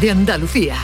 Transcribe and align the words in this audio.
De 0.00 0.10
Andalucía. 0.10 0.76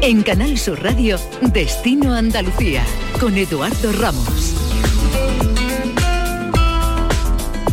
En 0.00 0.22
Canal 0.22 0.58
Sur 0.58 0.82
Radio, 0.82 1.18
Destino 1.52 2.14
Andalucía, 2.14 2.82
con 3.20 3.36
Eduardo 3.36 3.92
Ramos. 3.92 4.54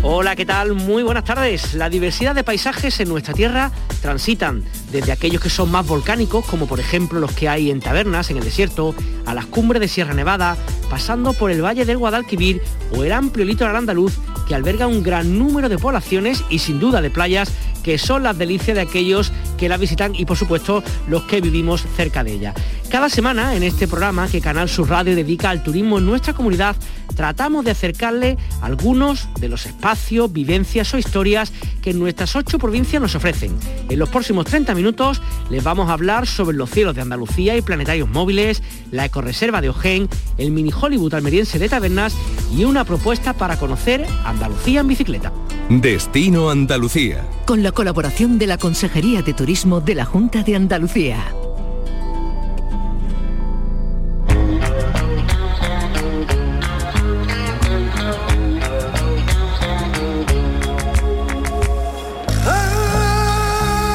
Hola, 0.04 0.35
¿qué 0.35 0.46
tal? 0.46 0.75
Muy 0.75 1.01
buenas 1.04 1.23
tardes. 1.23 1.74
La 1.74 1.90
diversidad 1.90 2.36
de 2.36 2.44
paisajes 2.44 3.00
en 3.00 3.10
nuestra 3.10 3.34
tierra 3.34 3.72
transitan 4.02 4.63
desde 4.92 5.12
aquellos 5.12 5.42
que 5.42 5.50
son 5.50 5.72
más 5.72 5.88
volcánicos, 5.88 6.46
como 6.46 6.68
por 6.68 6.79
ejemplo 6.79 7.20
los 7.20 7.31
que 7.31 7.50
hay 7.50 7.72
en 7.72 7.79
Tabernas, 7.79 8.29
en 8.29 8.38
el 8.38 8.44
desierto, 8.44 8.94
a 9.26 9.34
las 9.34 9.47
cumbres 9.47 9.79
de 9.81 9.88
Sierra 9.88 10.13
Nevada, 10.13 10.58
pasando 10.90 11.34
por 11.34 11.50
el 11.50 11.63
Valle 11.63 11.86
del 11.86 11.97
Guadalquivir 11.97 12.62
o 12.96 13.04
el 13.04 13.12
amplio 13.12 13.46
litoral 13.46 13.76
andaluz 13.76 14.18
que 14.50 14.56
alberga 14.56 14.88
un 14.88 15.04
gran 15.04 15.38
número 15.38 15.70
de 15.70 15.78
poblaciones 15.78 16.44
y 16.49 16.58
sin 16.58 16.80
duda 16.80 17.02
de 17.02 17.12
playas 17.12 17.53
que 17.84 17.99
son 17.99 18.23
las 18.23 18.38
delicias 18.38 18.76
de 18.76 18.81
aquellos 18.81 19.31
que 19.59 19.70
la 19.70 19.77
visitan 19.77 20.16
y 20.16 20.26
por 20.26 20.38
supuesto 20.38 20.84
los 21.08 21.23
que 21.23 21.41
vivimos 21.41 21.86
cerca 21.95 22.23
de 22.23 22.34
ella. 22.34 22.54
Cada 22.90 23.09
semana 23.09 23.55
en 23.55 23.63
este 23.63 23.88
programa 23.88 24.27
que 24.27 24.41
Canal 24.41 24.70
Sur 24.70 24.90
Radio 24.90 25.16
dedica 25.16 25.49
al 25.49 25.62
turismo 25.62 25.99
en 25.99 26.05
nuestra 26.05 26.34
comunidad, 26.34 26.76
tratamos 27.16 27.66
de 27.66 27.72
acercarle 27.72 28.38
algunos 28.62 29.27
de 29.40 29.49
los 29.49 29.66
espacios, 29.66 30.32
vivencias 30.32 30.94
o 30.94 30.98
historias 30.98 31.52
que 31.82 31.94
nuestras 31.94 32.35
ocho 32.35 32.58
provincias 32.58 33.02
nos 33.02 33.13
ofrecen. 33.13 33.55
En 33.90 33.99
los 33.99 34.09
próximos 34.09 34.45
30 34.45 34.73
minutos 34.73 35.22
les 35.49 35.63
vamos 35.63 35.90
a 35.90 35.94
hablar 35.94 36.26
sobre 36.26 36.57
los 36.57 36.71
cielos 36.71 36.96
de 36.96 37.02
Andalucía 37.02 37.57
y 37.57 37.62
planetarios 37.62 38.10
móviles, 38.10 38.63
la 38.91 39.05
ecoreserva 39.05 39.62
de 39.62 39.70
Ojén, 39.70 40.10
el 40.38 40.52
mini 40.52 40.71
Hollywood 40.71 41.13
almeriense 41.13 41.60
de 41.60 41.70
Tabernas 41.70 42.16
y 42.55 42.63
una 42.63 42.85
propuesta 42.85 43.34
para 43.34 43.57
conocer 43.57 44.05
Andalucía 44.26 44.80
en 44.80 44.88
bicicleta. 44.88 45.32
Destino 45.70 46.49
Andalucía. 46.49 47.23
Con 47.49 47.63
la 47.63 47.71
colaboración 47.71 48.38
de 48.38 48.45
la 48.45 48.59
Consejería 48.59 49.23
de 49.23 49.34
Turismo 49.34 49.82
de 49.82 49.96
la 49.96 50.05
Junta 50.05 50.43
de 50.43 50.55
Andalucía. 50.55 51.34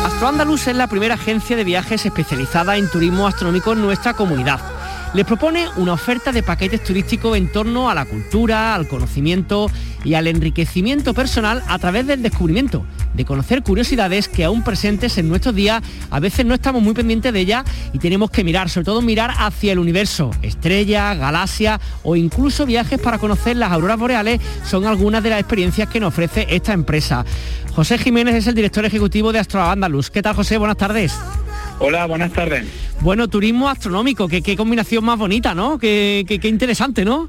Astroandalus 0.04 0.66
es 0.66 0.74
la 0.74 0.88
primera 0.88 1.14
agencia 1.14 1.56
de 1.56 1.62
viajes 1.62 2.04
especializada 2.04 2.76
en 2.76 2.90
turismo 2.90 3.28
astronómico 3.28 3.74
en 3.74 3.82
nuestra 3.82 4.14
comunidad 4.14 4.73
les 5.14 5.24
propone 5.24 5.68
una 5.76 5.92
oferta 5.92 6.32
de 6.32 6.42
paquetes 6.42 6.82
turísticos 6.82 7.36
en 7.36 7.50
torno 7.50 7.88
a 7.88 7.94
la 7.94 8.04
cultura, 8.04 8.74
al 8.74 8.88
conocimiento 8.88 9.70
y 10.04 10.14
al 10.14 10.26
enriquecimiento 10.26 11.14
personal 11.14 11.62
a 11.68 11.78
través 11.78 12.06
del 12.06 12.20
descubrimiento, 12.20 12.84
de 13.14 13.24
conocer 13.24 13.62
curiosidades 13.62 14.28
que 14.28 14.44
aún 14.44 14.64
presentes 14.64 15.16
en 15.16 15.28
nuestros 15.28 15.54
días, 15.54 15.82
a 16.10 16.18
veces 16.18 16.44
no 16.44 16.52
estamos 16.52 16.82
muy 16.82 16.94
pendientes 16.94 17.32
de 17.32 17.40
ellas 17.40 17.64
y 17.92 17.98
tenemos 17.98 18.30
que 18.30 18.42
mirar, 18.42 18.68
sobre 18.68 18.86
todo 18.86 19.02
mirar 19.02 19.32
hacia 19.38 19.72
el 19.72 19.78
universo, 19.78 20.32
estrellas, 20.42 21.16
galaxias 21.16 21.80
o 22.02 22.16
incluso 22.16 22.66
viajes 22.66 23.00
para 23.00 23.18
conocer 23.18 23.56
las 23.56 23.70
auroras 23.70 23.98
boreales 23.98 24.40
son 24.64 24.84
algunas 24.84 25.22
de 25.22 25.30
las 25.30 25.38
experiencias 25.38 25.88
que 25.88 26.00
nos 26.00 26.08
ofrece 26.08 26.48
esta 26.50 26.72
empresa. 26.72 27.24
José 27.72 27.98
Jiménez 27.98 28.34
es 28.34 28.46
el 28.48 28.54
director 28.56 28.84
ejecutivo 28.84 29.32
de 29.32 29.38
Astro 29.38 29.62
Andalus. 29.62 30.10
¿Qué 30.10 30.22
tal 30.22 30.34
José? 30.34 30.58
Buenas 30.58 30.76
tardes. 30.76 31.14
Hola, 31.80 32.06
buenas 32.06 32.32
tardes. 32.32 32.64
Bueno, 33.00 33.28
turismo 33.28 33.68
astronómico, 33.68 34.28
qué, 34.28 34.42
qué 34.42 34.56
combinación 34.56 35.04
más 35.04 35.18
bonita, 35.18 35.54
¿no? 35.54 35.78
Qué, 35.78 36.24
qué, 36.26 36.48
interesante, 36.48 37.04
¿no? 37.04 37.28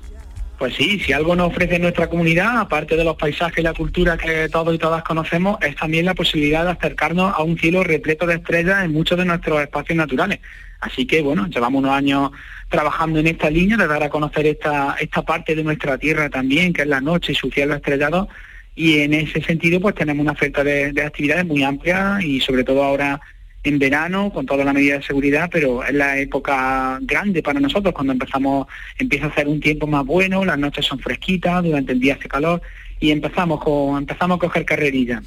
Pues 0.59 0.75
sí, 0.75 0.99
si 0.99 1.11
algo 1.11 1.35
nos 1.35 1.47
ofrece 1.47 1.79
nuestra 1.79 2.07
comunidad, 2.07 2.59
aparte 2.59 2.95
de 2.95 3.03
los 3.03 3.17
paisajes 3.17 3.57
y 3.57 3.63
la 3.63 3.73
cultura 3.73 4.17
que 4.17 4.47
todos 4.47 4.73
y 4.73 4.77
todas 4.77 5.03
conocemos, 5.03 5.57
es 5.61 5.75
también 5.75 6.05
la 6.05 6.13
posibilidad 6.13 6.63
de 6.63 6.71
acercarnos 6.71 7.33
a 7.35 7.41
un 7.43 7.57
cielo 7.57 7.83
repleto 7.83 8.25
de 8.25 8.35
estrellas 8.35 8.85
en 8.85 8.93
muchos 8.93 9.17
de 9.17 9.25
nuestros 9.25 9.61
espacios 9.61 9.97
naturales. 9.97 10.39
Así 10.79 11.05
que 11.05 11.21
bueno, 11.21 11.47
llevamos 11.47 11.79
unos 11.79 11.91
años 11.91 12.31
trabajando 12.69 13.19
en 13.19 13.27
esta 13.27 13.49
línea 13.49 13.77
de 13.77 13.87
dar 13.87 14.03
a 14.03 14.09
conocer 14.09 14.45
esta, 14.45 14.95
esta 14.99 15.23
parte 15.23 15.55
de 15.55 15.63
nuestra 15.63 15.97
tierra 15.97 16.29
también, 16.29 16.71
que 16.71 16.83
es 16.83 16.87
la 16.87 17.01
noche 17.01 17.33
y 17.33 17.35
su 17.35 17.49
cielo 17.49 17.75
estrellado. 17.75 18.29
Y 18.75 18.99
en 18.99 19.13
ese 19.13 19.41
sentido, 19.41 19.81
pues 19.81 19.95
tenemos 19.95 20.21
una 20.21 20.33
oferta 20.33 20.63
de, 20.63 20.93
de 20.93 21.01
actividades 21.01 21.45
muy 21.45 21.63
amplia 21.63 22.19
y 22.21 22.39
sobre 22.39 22.63
todo 22.63 22.83
ahora 22.83 23.19
en 23.65 23.79
verano 23.79 24.31
con 24.31 24.45
toda 24.45 24.63
la 24.63 24.73
medida 24.73 24.97
de 24.97 25.03
seguridad, 25.03 25.49
pero 25.51 25.83
es 25.83 25.93
la 25.93 26.17
época 26.17 26.99
grande 27.01 27.41
para 27.41 27.59
nosotros 27.59 27.93
cuando 27.93 28.13
empezamos, 28.13 28.67
empieza 28.97 29.25
a 29.25 29.29
hacer 29.29 29.47
un 29.47 29.59
tiempo 29.59 29.87
más 29.87 30.05
bueno, 30.05 30.45
las 30.45 30.57
noches 30.57 30.85
son 30.85 30.99
fresquitas, 30.99 31.63
durante 31.63 31.91
el 31.91 31.99
día 31.99 32.15
hace 32.15 32.27
calor 32.27 32.61
y 32.99 33.11
empezamos 33.11 33.61
con 33.61 33.97
empezamos 33.97 34.37
a 34.37 34.39
coger 34.39 34.65
carrerilla. 34.65 35.21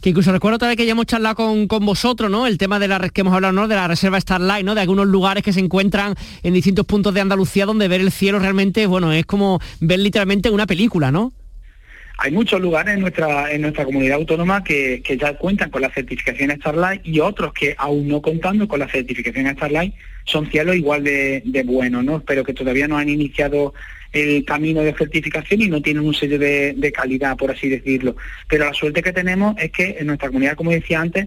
Que 0.00 0.10
incluso 0.10 0.32
recuerdo 0.32 0.56
otra 0.56 0.68
vez 0.68 0.76
que 0.76 0.86
ya 0.86 0.92
hemos 0.92 1.06
charlado 1.06 1.36
con, 1.36 1.66
con 1.66 1.84
vosotros, 1.84 2.30
¿no? 2.30 2.46
El 2.46 2.58
tema 2.58 2.78
de 2.78 2.88
la 2.88 2.98
que 3.08 3.20
hemos 3.20 3.34
hablado, 3.34 3.52
¿no? 3.52 3.68
De 3.68 3.74
la 3.74 3.88
reserva 3.88 4.20
Starlight, 4.20 4.64
¿no? 4.64 4.74
De 4.74 4.80
algunos 4.80 5.06
lugares 5.06 5.42
que 5.42 5.52
se 5.52 5.60
encuentran 5.60 6.14
en 6.42 6.54
distintos 6.54 6.86
puntos 6.86 7.12
de 7.12 7.20
Andalucía 7.20 7.66
donde 7.66 7.88
ver 7.88 8.00
el 8.00 8.10
cielo 8.10 8.38
realmente, 8.38 8.86
bueno, 8.86 9.12
es 9.12 9.26
como 9.26 9.60
ver 9.80 9.98
literalmente 9.98 10.50
una 10.50 10.66
película, 10.66 11.10
¿no? 11.10 11.32
Hay 12.18 12.30
muchos 12.30 12.60
lugares 12.60 12.94
en 12.94 13.00
nuestra, 13.00 13.50
en 13.50 13.62
nuestra 13.62 13.84
comunidad 13.84 14.16
autónoma 14.16 14.62
que, 14.62 15.02
ya 15.18 15.34
cuentan 15.34 15.70
con 15.70 15.82
la 15.82 15.90
certificación 15.90 16.50
Starlight 16.52 17.02
y 17.04 17.20
otros 17.20 17.52
que 17.52 17.74
aún 17.76 18.08
no 18.08 18.22
contando 18.22 18.68
con 18.68 18.80
la 18.80 18.88
certificación 18.88 19.48
Starlight 19.48 19.94
son 20.24 20.48
cielos 20.50 20.76
igual 20.76 21.02
de, 21.02 21.62
buenos, 21.66 22.04
¿no? 22.04 22.20
Pero 22.20 22.44
que 22.44 22.54
todavía 22.54 22.86
no 22.86 22.96
han 22.96 23.08
iniciado 23.08 23.74
el 24.12 24.44
camino 24.44 24.82
de 24.82 24.94
certificación 24.94 25.62
y 25.62 25.68
no 25.68 25.82
tienen 25.82 26.04
un 26.04 26.14
sello 26.14 26.38
de, 26.38 26.72
de 26.76 26.92
calidad, 26.92 27.36
por 27.36 27.50
así 27.50 27.68
decirlo. 27.68 28.14
Pero 28.48 28.66
la 28.66 28.72
suerte 28.72 29.02
que 29.02 29.12
tenemos 29.12 29.56
es 29.58 29.72
que 29.72 29.96
en 29.98 30.06
nuestra 30.06 30.28
comunidad, 30.28 30.54
como 30.54 30.70
decía 30.70 31.00
antes, 31.00 31.26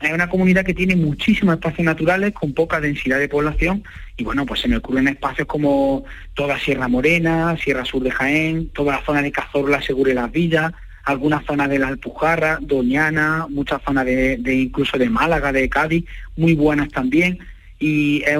es 0.00 0.12
una 0.12 0.30
comunidad 0.30 0.64
que 0.64 0.72
tiene 0.72 0.96
muchísimos 0.96 1.54
espacios 1.54 1.84
naturales 1.84 2.32
con 2.32 2.54
poca 2.54 2.80
densidad 2.80 3.18
de 3.18 3.28
población 3.28 3.84
y 4.16 4.24
bueno, 4.24 4.46
pues 4.46 4.60
se 4.60 4.68
me 4.68 4.76
ocurren 4.76 5.08
espacios 5.08 5.46
como 5.46 6.04
toda 6.34 6.58
Sierra 6.58 6.88
Morena, 6.88 7.56
Sierra 7.62 7.84
Sur 7.84 8.02
de 8.02 8.10
Jaén, 8.10 8.70
toda 8.70 8.96
la 8.96 9.04
zona 9.04 9.20
de 9.20 9.30
Cazorla, 9.30 9.82
Segura 9.82 10.12
y 10.12 10.14
las 10.14 10.32
Villas, 10.32 10.72
algunas 11.04 11.44
zonas 11.44 11.68
de 11.68 11.78
la 11.78 11.88
Alpujarra, 11.88 12.58
Doñana, 12.62 13.46
muchas 13.50 13.82
zonas 13.82 14.06
de, 14.06 14.40
incluso 14.46 14.96
de 14.96 15.10
Málaga, 15.10 15.52
de 15.52 15.68
Cádiz, 15.68 16.04
muy 16.36 16.54
buenas 16.54 16.88
también. 16.88 17.38
Y 17.78 18.22
es 18.26 18.38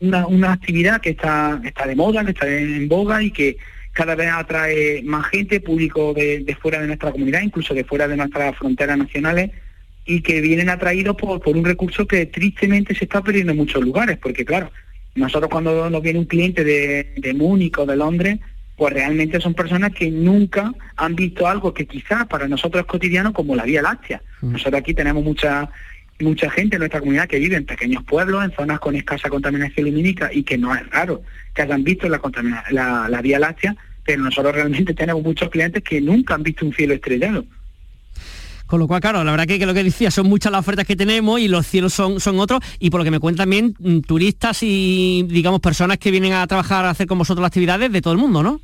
una, 0.00 0.52
actividad 0.52 1.00
que 1.00 1.10
está, 1.10 1.60
está 1.64 1.86
de 1.86 1.96
moda, 1.96 2.24
que 2.24 2.30
está 2.30 2.48
en 2.48 2.88
boga 2.88 3.22
y 3.22 3.30
que 3.30 3.56
cada 3.92 4.14
vez 4.14 4.30
atrae 4.32 5.02
más 5.04 5.26
gente, 5.26 5.60
público 5.60 6.14
de 6.14 6.56
fuera 6.60 6.80
de 6.80 6.86
nuestra 6.86 7.12
comunidad, 7.12 7.42
incluso 7.42 7.74
de 7.74 7.84
fuera 7.84 8.08
de 8.08 8.16
nuestras 8.16 8.56
fronteras 8.56 8.98
nacionales 8.98 9.50
y 10.04 10.20
que 10.20 10.40
vienen 10.40 10.68
atraídos 10.68 11.16
por, 11.16 11.40
por 11.40 11.56
un 11.56 11.64
recurso 11.64 12.06
que 12.06 12.26
tristemente 12.26 12.94
se 12.94 13.04
está 13.04 13.22
perdiendo 13.22 13.52
en 13.52 13.58
muchos 13.58 13.82
lugares, 13.82 14.18
porque 14.18 14.44
claro, 14.44 14.70
nosotros 15.14 15.50
cuando 15.50 15.88
nos 15.90 16.02
viene 16.02 16.18
un 16.18 16.24
cliente 16.24 16.64
de, 16.64 17.14
de 17.16 17.34
Múnich 17.34 17.78
o 17.78 17.86
de 17.86 17.96
Londres, 17.96 18.38
pues 18.76 18.94
realmente 18.94 19.40
son 19.40 19.54
personas 19.54 19.92
que 19.92 20.10
nunca 20.10 20.72
han 20.96 21.14
visto 21.14 21.46
algo 21.46 21.74
que 21.74 21.86
quizás 21.86 22.26
para 22.26 22.48
nosotros 22.48 22.80
es 22.80 22.86
cotidiano 22.86 23.32
como 23.32 23.54
la 23.54 23.64
Vía 23.64 23.82
Láctea. 23.82 24.22
Mm. 24.40 24.52
Nosotros 24.52 24.80
aquí 24.80 24.94
tenemos 24.94 25.22
mucha 25.22 25.70
mucha 26.20 26.48
gente 26.50 26.76
en 26.76 26.80
nuestra 26.80 27.00
comunidad 27.00 27.28
que 27.28 27.38
vive 27.38 27.56
en 27.56 27.66
pequeños 27.66 28.04
pueblos, 28.04 28.44
en 28.44 28.52
zonas 28.52 28.78
con 28.78 28.94
escasa 28.94 29.28
contaminación 29.28 29.86
lumínica 29.86 30.30
y 30.32 30.44
que 30.44 30.56
no 30.56 30.74
es 30.74 30.88
raro 30.90 31.22
que 31.52 31.62
hayan 31.62 31.82
visto 31.82 32.08
la, 32.08 32.20
la, 32.70 33.08
la 33.08 33.22
Vía 33.22 33.38
Láctea, 33.38 33.76
pero 34.04 34.22
nosotros 34.22 34.54
realmente 34.54 34.94
tenemos 34.94 35.22
muchos 35.22 35.50
clientes 35.50 35.82
que 35.82 36.00
nunca 36.00 36.34
han 36.34 36.42
visto 36.42 36.64
un 36.64 36.72
cielo 36.72 36.94
estrellado. 36.94 37.44
Con 38.72 38.80
lo 38.80 38.88
cual, 38.88 39.02
claro, 39.02 39.22
la 39.22 39.32
verdad 39.32 39.46
que, 39.46 39.66
lo 39.66 39.74
que 39.74 39.84
decía, 39.84 40.10
son 40.10 40.28
muchas 40.28 40.50
las 40.50 40.60
ofertas 40.60 40.86
que 40.86 40.96
tenemos 40.96 41.38
y 41.38 41.46
los 41.46 41.66
cielos 41.66 41.92
son, 41.92 42.20
son 42.20 42.40
otros. 42.40 42.60
Y 42.78 42.88
por 42.88 43.00
lo 43.00 43.04
que 43.04 43.10
me 43.10 43.20
cuentan 43.20 43.42
también, 43.44 43.74
mm, 43.78 44.00
turistas 44.00 44.62
y, 44.62 45.26
digamos, 45.28 45.60
personas 45.60 45.98
que 45.98 46.10
vienen 46.10 46.32
a 46.32 46.46
trabajar, 46.46 46.86
a 46.86 46.88
hacer 46.88 47.06
con 47.06 47.18
vosotros 47.18 47.42
las 47.42 47.48
actividades 47.48 47.92
de 47.92 48.00
todo 48.00 48.14
el 48.14 48.18
mundo, 48.18 48.42
¿no? 48.42 48.62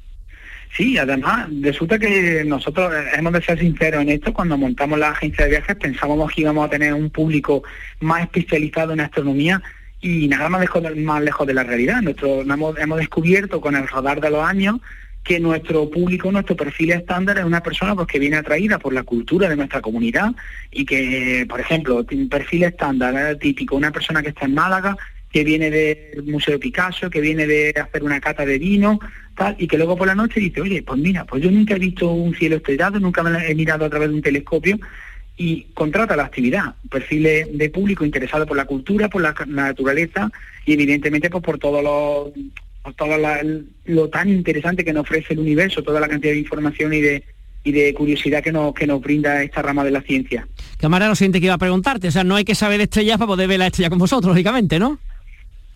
Sí, 0.74 0.96
además, 0.96 1.50
resulta 1.60 1.98
que 1.98 2.42
nosotros 2.46 2.90
hemos 3.18 3.34
de 3.34 3.42
ser 3.42 3.58
sinceros 3.58 4.00
en 4.00 4.08
esto, 4.08 4.32
cuando 4.32 4.56
montamos 4.56 4.98
la 4.98 5.10
agencia 5.10 5.44
de 5.44 5.50
viajes 5.50 5.76
pensábamos 5.76 6.32
que 6.32 6.40
íbamos 6.40 6.64
a 6.66 6.70
tener 6.70 6.94
un 6.94 7.10
público 7.10 7.62
más 8.00 8.22
especializado 8.22 8.94
en 8.94 9.00
astronomía 9.00 9.62
y 10.00 10.26
nada 10.26 10.48
más 10.48 10.62
lejos, 10.62 10.82
más 10.96 11.22
lejos 11.22 11.46
de 11.46 11.52
la 11.52 11.64
realidad. 11.64 12.00
Nuestro, 12.00 12.40
hemos, 12.40 12.78
hemos 12.78 12.96
descubierto 12.96 13.60
con 13.60 13.76
el 13.76 13.86
radar 13.86 14.22
de 14.22 14.30
los 14.30 14.42
años 14.42 14.80
que 15.28 15.38
nuestro 15.38 15.90
público, 15.90 16.32
nuestro 16.32 16.56
perfil 16.56 16.92
estándar 16.92 17.36
es 17.36 17.44
una 17.44 17.62
persona 17.62 17.94
pues, 17.94 18.08
que 18.08 18.18
viene 18.18 18.38
atraída 18.38 18.78
por 18.78 18.94
la 18.94 19.02
cultura 19.02 19.46
de 19.46 19.56
nuestra 19.56 19.82
comunidad 19.82 20.32
y 20.70 20.86
que, 20.86 21.44
por 21.46 21.60
ejemplo, 21.60 22.02
un 22.10 22.28
perfil 22.30 22.64
estándar 22.64 23.36
típico, 23.36 23.76
una 23.76 23.92
persona 23.92 24.22
que 24.22 24.30
está 24.30 24.46
en 24.46 24.54
Málaga, 24.54 24.96
que 25.30 25.44
viene 25.44 25.70
del 25.70 26.22
Museo 26.22 26.58
Picasso, 26.58 27.10
que 27.10 27.20
viene 27.20 27.46
de 27.46 27.74
hacer 27.78 28.04
una 28.04 28.22
cata 28.22 28.46
de 28.46 28.58
vino, 28.58 29.00
tal, 29.36 29.54
y 29.58 29.68
que 29.68 29.76
luego 29.76 29.98
por 29.98 30.06
la 30.06 30.14
noche 30.14 30.40
dice, 30.40 30.62
oye, 30.62 30.82
pues 30.82 30.98
mira, 30.98 31.26
pues 31.26 31.42
yo 31.42 31.50
nunca 31.50 31.74
he 31.74 31.78
visto 31.78 32.10
un 32.10 32.34
cielo 32.34 32.56
estrellado, 32.56 32.98
nunca 32.98 33.22
me 33.22 33.50
he 33.50 33.54
mirado 33.54 33.84
a 33.84 33.90
través 33.90 34.08
de 34.08 34.14
un 34.14 34.22
telescopio, 34.22 34.78
y 35.36 35.64
contrata 35.74 36.16
la 36.16 36.24
actividad, 36.24 36.74
perfil 36.90 37.22
de 37.52 37.70
público 37.70 38.02
interesado 38.02 38.46
por 38.46 38.56
la 38.56 38.64
cultura, 38.64 39.10
por 39.10 39.20
la 39.20 39.34
naturaleza 39.46 40.30
y 40.64 40.72
evidentemente 40.72 41.28
pues, 41.28 41.44
por 41.44 41.58
todos 41.58 41.84
los 41.84 42.32
todo 42.94 43.16
lo 43.84 44.08
tan 44.08 44.28
interesante 44.28 44.84
que 44.84 44.92
nos 44.92 45.02
ofrece 45.02 45.34
el 45.34 45.40
universo, 45.40 45.82
toda 45.82 46.00
la 46.00 46.08
cantidad 46.08 46.32
de 46.32 46.38
información 46.38 46.92
y 46.94 47.00
de, 47.00 47.24
y 47.64 47.72
de 47.72 47.94
curiosidad 47.94 48.42
que 48.42 48.52
nos, 48.52 48.74
que 48.74 48.86
nos 48.86 49.00
brinda 49.00 49.42
esta 49.42 49.62
rama 49.62 49.84
de 49.84 49.90
la 49.90 50.02
ciencia. 50.02 50.46
Cámara, 50.78 51.08
lo 51.08 51.14
siguiente 51.14 51.40
que 51.40 51.46
iba 51.46 51.54
a 51.54 51.58
preguntarte, 51.58 52.08
o 52.08 52.10
sea, 52.10 52.24
no 52.24 52.36
hay 52.36 52.44
que 52.44 52.54
saber 52.54 52.80
estrellas 52.80 53.18
para 53.18 53.28
poder 53.28 53.48
ver 53.48 53.58
la 53.58 53.66
estrella 53.66 53.90
con 53.90 53.98
vosotros, 53.98 54.30
lógicamente, 54.30 54.78
¿no? 54.78 54.98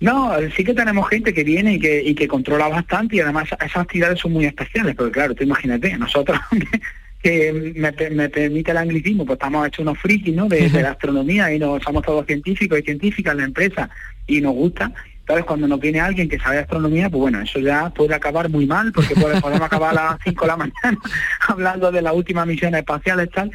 No, 0.00 0.32
sí 0.56 0.64
que 0.64 0.74
tenemos 0.74 1.08
gente 1.08 1.32
que 1.32 1.44
viene 1.44 1.74
y 1.74 1.78
que, 1.78 2.02
y 2.02 2.14
que 2.14 2.26
controla 2.26 2.66
bastante 2.66 3.16
y 3.16 3.20
además 3.20 3.48
esas 3.52 3.76
actividades 3.76 4.18
son 4.18 4.32
muy 4.32 4.46
especiales, 4.46 4.96
porque 4.96 5.12
claro, 5.12 5.34
tú 5.34 5.44
imagínate, 5.44 5.96
nosotros 5.96 6.40
que 7.22 7.72
me, 7.76 7.92
permite 8.28 8.72
el 8.72 8.76
anglicismo, 8.78 9.24
pues 9.24 9.36
estamos 9.36 9.68
hechos 9.68 9.84
unos 9.84 9.98
frikis, 9.98 10.34
¿no? 10.34 10.48
De, 10.48 10.68
la 10.70 10.90
astronomía 10.92 11.54
y 11.54 11.58
no 11.60 11.78
somos 11.80 12.02
todos 12.04 12.26
científicos 12.26 12.80
y 12.80 12.82
científicas 12.82 13.32
en 13.32 13.38
la 13.38 13.44
empresa 13.44 13.90
y 14.26 14.40
nos 14.40 14.54
gusta. 14.54 14.92
Entonces, 15.22 15.44
cuando 15.44 15.68
nos 15.68 15.78
viene 15.78 16.00
alguien 16.00 16.28
que 16.28 16.38
sabe 16.38 16.58
astronomía, 16.58 17.08
pues 17.08 17.20
bueno, 17.20 17.40
eso 17.40 17.60
ya 17.60 17.90
puede 17.90 18.14
acabar 18.14 18.48
muy 18.48 18.66
mal, 18.66 18.90
porque 18.92 19.14
podemos 19.14 19.62
acabar 19.62 19.96
a 19.96 20.10
las 20.10 20.18
5 20.24 20.44
de 20.44 20.48
la 20.48 20.56
mañana 20.56 20.98
hablando 21.48 21.92
de 21.92 22.02
las 22.02 22.14
últimas 22.14 22.46
misiones 22.46 22.80
espaciales 22.80 23.30
tal. 23.30 23.50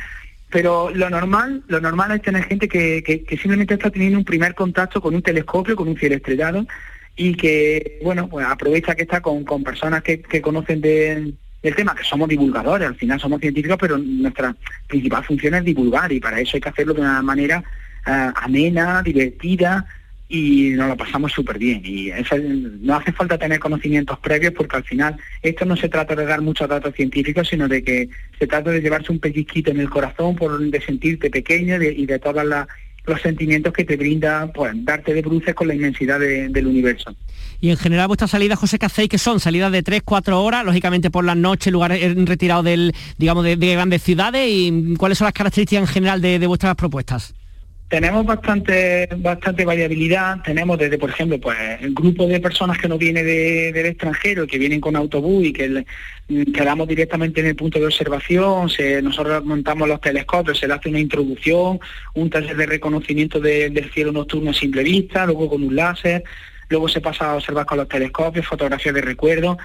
Pero 0.50 0.90
lo 0.92 1.10
normal, 1.10 1.64
lo 1.68 1.82
normal 1.82 2.12
es 2.12 2.22
tener 2.22 2.46
gente 2.46 2.70
que, 2.70 3.04
que, 3.04 3.38
simplemente 3.38 3.74
está 3.74 3.90
teniendo 3.90 4.18
un 4.18 4.24
primer 4.24 4.56
contacto 4.56 5.02
con 5.02 5.14
un 5.14 5.22
telescopio, 5.22 5.76
con 5.76 5.90
un 5.90 5.98
cielo 5.98 6.16
estrellado, 6.16 6.66
y 7.18 7.36
que, 7.36 8.00
bueno, 8.02 8.30
pues 8.30 8.46
aprovecha 8.48 8.96
que 8.96 9.04
está 9.04 9.20
con, 9.20 9.44
con 9.44 9.62
personas 9.62 10.04
que, 10.04 10.22
que 10.22 10.42
conocen 10.42 10.80
de, 10.80 11.34
el 11.64 11.76
tema, 11.76 11.96
que 11.96 12.04
somos 12.06 12.30
divulgadores, 12.30 12.88
al 12.88 12.96
final 12.96 13.20
somos 13.20 13.42
científicos, 13.42 13.78
pero 13.78 13.98
nuestra 13.98 14.56
principal 14.88 15.26
función 15.26 15.56
es 15.56 15.66
divulgar 15.66 16.12
y 16.14 16.22
para 16.22 16.40
eso 16.40 16.52
hay 16.56 16.62
que 16.62 16.70
hacerlo 16.70 16.94
de 16.94 17.02
una 17.02 17.22
manera 17.22 17.62
eh, 18.06 18.32
amena, 18.36 19.02
divertida 19.04 19.86
y 20.30 20.72
nos 20.72 20.90
lo 20.90 20.98
pasamos 20.98 21.32
súper 21.32 21.58
bien. 21.58 21.82
Y 21.86 22.12
no 22.82 22.96
hace 22.96 23.12
falta 23.12 23.38
tener 23.38 23.60
conocimientos 23.60 24.20
previos 24.20 24.54
porque 24.54 24.78
al 24.78 24.84
final 24.84 25.18
esto 25.42 25.66
no 25.66 25.76
se 25.76 25.90
trata 25.90 26.16
de 26.16 26.26
dar 26.26 26.42
muchos 26.42 26.68
datos 26.68 26.94
científicos, 26.96 27.48
sino 27.48 27.68
de 27.68 27.84
que 27.84 28.10
se 28.38 28.48
trata 28.48 28.72
de 28.72 28.82
llevarse 28.82 29.12
un 29.12 29.20
pellizquito 29.20 29.72
en 29.72 29.80
el 29.80 29.90
corazón, 29.90 30.36
por, 30.36 30.60
de 30.60 30.82
sentirte 30.82 31.30
pequeño 31.30 31.82
y 31.82 32.06
de 32.06 32.20
todos 32.20 32.44
los 33.06 33.22
sentimientos 33.22 33.74
que 33.74 33.86
te 33.86 33.96
brinda 33.96 34.52
pues, 34.54 34.74
darte 34.84 35.14
de 35.14 35.22
bruces 35.22 35.56
con 35.56 35.68
la 35.68 35.76
inmensidad 35.76 36.20
del 36.20 36.68
universo. 36.68 37.16
Y 37.60 37.72
en 37.72 37.78
general 37.78 38.08
vuestras 38.08 38.32
salidas, 38.32 38.60
José, 38.60 38.78
¿qué 38.78 38.86
hacéis? 38.86 39.10
Que 39.10 39.18
son 39.18 39.40
salidas 39.40 39.72
de 39.72 39.82
3, 39.82 40.02
4 40.06 40.44
horas, 40.44 40.64
lógicamente 40.64 41.10
por 41.10 41.24
las 41.26 41.38
noches, 41.38 41.74
lugares 41.74 42.16
retirados 42.26 42.66
del, 42.66 42.94
digamos, 43.18 43.44
de, 43.44 43.56
grandes 43.56 44.04
ciudades. 44.04 44.48
¿Y 44.48 44.96
cuáles 44.96 45.18
son 45.18 45.26
las 45.26 45.34
características 45.34 45.82
en 45.82 45.88
general 45.88 46.22
de, 46.22 46.46
vuestras 46.46 46.76
propuestas? 46.76 47.34
Tenemos 47.90 48.26
bastante 48.26 49.08
bastante 49.18 49.64
variabilidad. 49.64 50.42
Tenemos 50.44 50.78
desde 50.78 50.98
por 50.98 51.10
ejemplo 51.10 51.40
pues 51.40 51.58
el 51.82 51.94
grupo 51.94 52.28
de 52.28 52.40
personas 52.40 52.78
que 52.78 52.88
no 52.88 52.98
viene 52.98 53.24
del 53.24 53.86
extranjero 53.86 54.46
que 54.46 54.58
vienen 54.58 54.82
con 54.82 54.96
autobús 54.96 55.46
y 55.46 55.54
que 55.54 55.86
quedamos 56.54 56.88
directamente 56.88 57.40
en 57.40 57.48
el 57.48 57.56
punto 57.56 57.80
de 57.80 57.86
observación 57.86 58.70
se, 58.70 59.02
nosotros 59.02 59.46
montamos 59.46 59.88
los 59.88 60.02
telescopios 60.02 60.60
se 60.60 60.68
le 60.68 60.74
hace 60.74 60.90
una 60.90 61.00
introducción 61.00 61.80
un 62.16 62.30
taller 62.30 62.58
de 62.58 62.66
reconocimiento 62.66 63.40
del 63.40 63.90
cielo 63.94 64.12
nocturno 64.12 64.52
a 64.52 64.54
simple 64.54 64.84
vista 64.84 65.26
luego 65.26 65.48
con 65.48 65.64
un 65.64 65.74
láser 65.74 66.26
luego 66.70 66.88
se 66.88 67.02
pasa 67.02 67.32
a 67.32 67.36
observar 67.36 67.66
con 67.66 67.78
los 67.78 67.88
telescopios, 67.88 68.46
fotografías 68.46 68.94
de 68.94 69.02
recuerdo. 69.02 69.58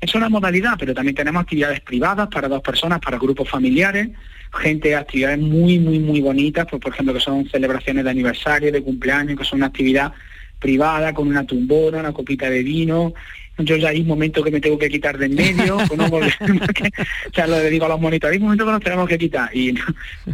Es 0.00 0.14
una 0.14 0.28
modalidad, 0.28 0.74
pero 0.78 0.94
también 0.94 1.14
tenemos 1.14 1.42
actividades 1.42 1.80
privadas 1.80 2.28
para 2.28 2.48
dos 2.48 2.62
personas, 2.62 3.00
para 3.00 3.18
grupos 3.18 3.48
familiares, 3.48 4.10
gente, 4.58 4.96
actividades 4.96 5.38
muy, 5.38 5.78
muy, 5.78 5.98
muy 5.98 6.20
bonitas, 6.20 6.66
pues, 6.70 6.82
por 6.82 6.92
ejemplo, 6.92 7.14
que 7.14 7.20
son 7.20 7.48
celebraciones 7.48 8.04
de 8.04 8.10
aniversario, 8.10 8.72
de 8.72 8.82
cumpleaños, 8.82 9.38
que 9.38 9.44
son 9.44 9.58
una 9.58 9.66
actividad 9.66 10.12
privada 10.58 11.14
con 11.14 11.28
una 11.28 11.46
tumbona, 11.46 12.00
una 12.00 12.12
copita 12.12 12.50
de 12.50 12.62
vino, 12.62 13.14
yo 13.64 13.76
ya 13.76 13.88
hay 13.88 14.00
un 14.00 14.06
momento 14.06 14.42
que 14.42 14.50
me 14.50 14.60
tengo 14.60 14.78
que 14.78 14.88
quitar 14.88 15.18
de 15.18 15.26
en 15.26 15.34
medio, 15.34 15.78
no 15.96 16.06
o 16.06 17.32
sea, 17.34 17.46
lo 17.46 17.60
digo 17.64 17.86
a 17.86 17.88
los 17.88 18.00
monitores, 18.00 18.34
hay 18.34 18.38
un 18.38 18.44
momento 18.44 18.66
que 18.66 18.72
nos 18.72 18.82
tenemos 18.82 19.08
que 19.08 19.18
quitar. 19.18 19.56
Y, 19.56 19.74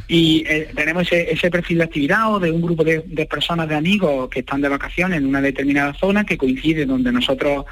y 0.08 0.44
eh, 0.46 0.69
tenemos 0.75 1.11
ese, 1.11 1.50
perfil 1.50 1.78
de 1.78 1.84
actividad 1.84 2.32
o 2.32 2.40
de 2.40 2.50
un 2.50 2.62
grupo 2.62 2.84
de, 2.84 3.00
personas, 3.28 3.69
de 3.69 3.75
amigos 3.75 4.28
que 4.31 4.40
están 4.40 4.61
de 4.61 4.69
vacaciones 4.69 5.19
en 5.19 5.26
una 5.26 5.40
determinada 5.40 5.94
zona 5.94 6.25
que 6.25 6.37
coincide 6.37 6.87
donde 6.87 7.12
nosotros 7.12 7.64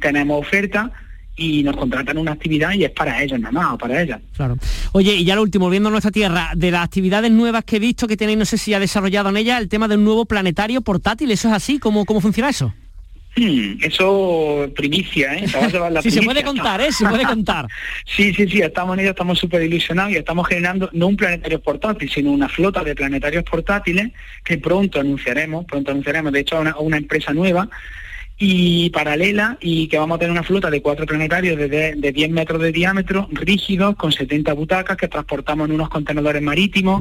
tenemos 0.00 0.40
oferta 0.40 0.90
y 1.34 1.62
nos 1.62 1.76
contratan 1.76 2.18
una 2.18 2.32
actividad 2.32 2.72
y 2.72 2.84
es 2.84 2.90
para 2.90 3.22
ellos 3.22 3.40
nada 3.40 3.52
más, 3.52 3.72
o 3.72 3.78
para 3.78 4.02
ellas. 4.02 4.20
Claro. 4.36 4.58
Oye, 4.92 5.14
y 5.14 5.24
ya 5.24 5.34
lo 5.34 5.42
último, 5.42 5.70
viendo 5.70 5.90
nuestra 5.90 6.10
tierra, 6.10 6.50
de 6.54 6.70
las 6.70 6.84
actividades 6.84 7.30
nuevas 7.30 7.64
que 7.64 7.76
he 7.76 7.80
visto 7.80 8.06
que 8.06 8.16
tenéis, 8.16 8.38
no 8.38 8.44
sé 8.44 8.58
si 8.58 8.74
ha 8.74 8.80
desarrollado 8.80 9.30
en 9.30 9.38
ella, 9.38 9.58
el 9.58 9.68
tema 9.68 9.88
de 9.88 9.96
un 9.96 10.04
nuevo 10.04 10.26
planetario 10.26 10.82
portátil, 10.82 11.30
¿eso 11.30 11.48
es 11.48 11.54
así? 11.54 11.78
¿Cómo, 11.78 12.04
cómo 12.04 12.20
funciona 12.20 12.50
eso? 12.50 12.74
Hmm, 13.34 13.78
eso 13.82 14.70
primicia, 14.76 15.34
¿eh? 15.34 15.46
sí, 16.02 16.10
se 16.10 16.22
puede 16.22 16.42
contar, 16.42 16.80
¿eh? 16.82 16.92
Se 16.92 17.06
puede 17.06 17.24
contar. 17.24 17.66
sí, 18.04 18.34
sí, 18.34 18.46
sí, 18.46 18.60
estamos 18.60 18.94
en 18.94 19.00
ello, 19.00 19.10
estamos 19.10 19.38
súper 19.38 19.62
ilusionados 19.62 20.12
y 20.12 20.16
estamos 20.16 20.46
generando 20.46 20.90
no 20.92 21.06
un 21.06 21.16
planetario 21.16 21.60
portátil, 21.60 22.10
sino 22.10 22.30
una 22.30 22.48
flota 22.48 22.84
de 22.84 22.94
planetarios 22.94 23.44
portátiles 23.44 24.10
que 24.44 24.58
pronto 24.58 25.00
anunciaremos, 25.00 25.64
pronto 25.64 25.92
anunciaremos, 25.92 26.32
de 26.32 26.40
hecho, 26.40 26.60
una, 26.60 26.76
una 26.78 26.98
empresa 26.98 27.32
nueva 27.32 27.68
y 28.44 28.90
paralela 28.90 29.56
y 29.60 29.86
que 29.86 29.96
vamos 29.98 30.16
a 30.16 30.18
tener 30.18 30.32
una 30.32 30.42
flota 30.42 30.68
de 30.68 30.82
cuatro 30.82 31.06
planetarios 31.06 31.56
de, 31.56 31.94
de, 31.94 32.12
10 32.12 32.30
metros 32.32 32.60
de 32.60 32.72
diámetro, 32.72 33.28
rígidos, 33.30 33.94
con 33.94 34.10
70 34.10 34.52
butacas 34.54 34.96
que 34.96 35.06
transportamos 35.06 35.68
en 35.68 35.76
unos 35.76 35.88
contenedores 35.88 36.42
marítimos. 36.42 37.00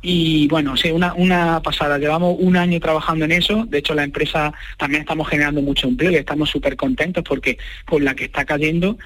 Y 0.00 0.46
bueno, 0.46 0.76
sí, 0.76 0.92
una, 0.92 1.12
una 1.14 1.60
pasada. 1.60 1.98
Llevamos 1.98 2.36
un 2.38 2.56
año 2.56 2.78
trabajando 2.78 3.24
en 3.24 3.32
eso. 3.32 3.66
De 3.66 3.78
hecho, 3.78 3.94
la 3.94 4.04
empresa 4.04 4.54
también 4.78 5.00
estamos 5.00 5.28
generando 5.28 5.60
mucho 5.60 5.88
empleo 5.88 6.12
y 6.12 6.14
estamos 6.14 6.50
súper 6.50 6.76
contentos 6.76 7.24
porque 7.26 7.58
con 7.84 8.04
la 8.04 8.14
que 8.14 8.26
está 8.26 8.44
cayendo 8.44 8.96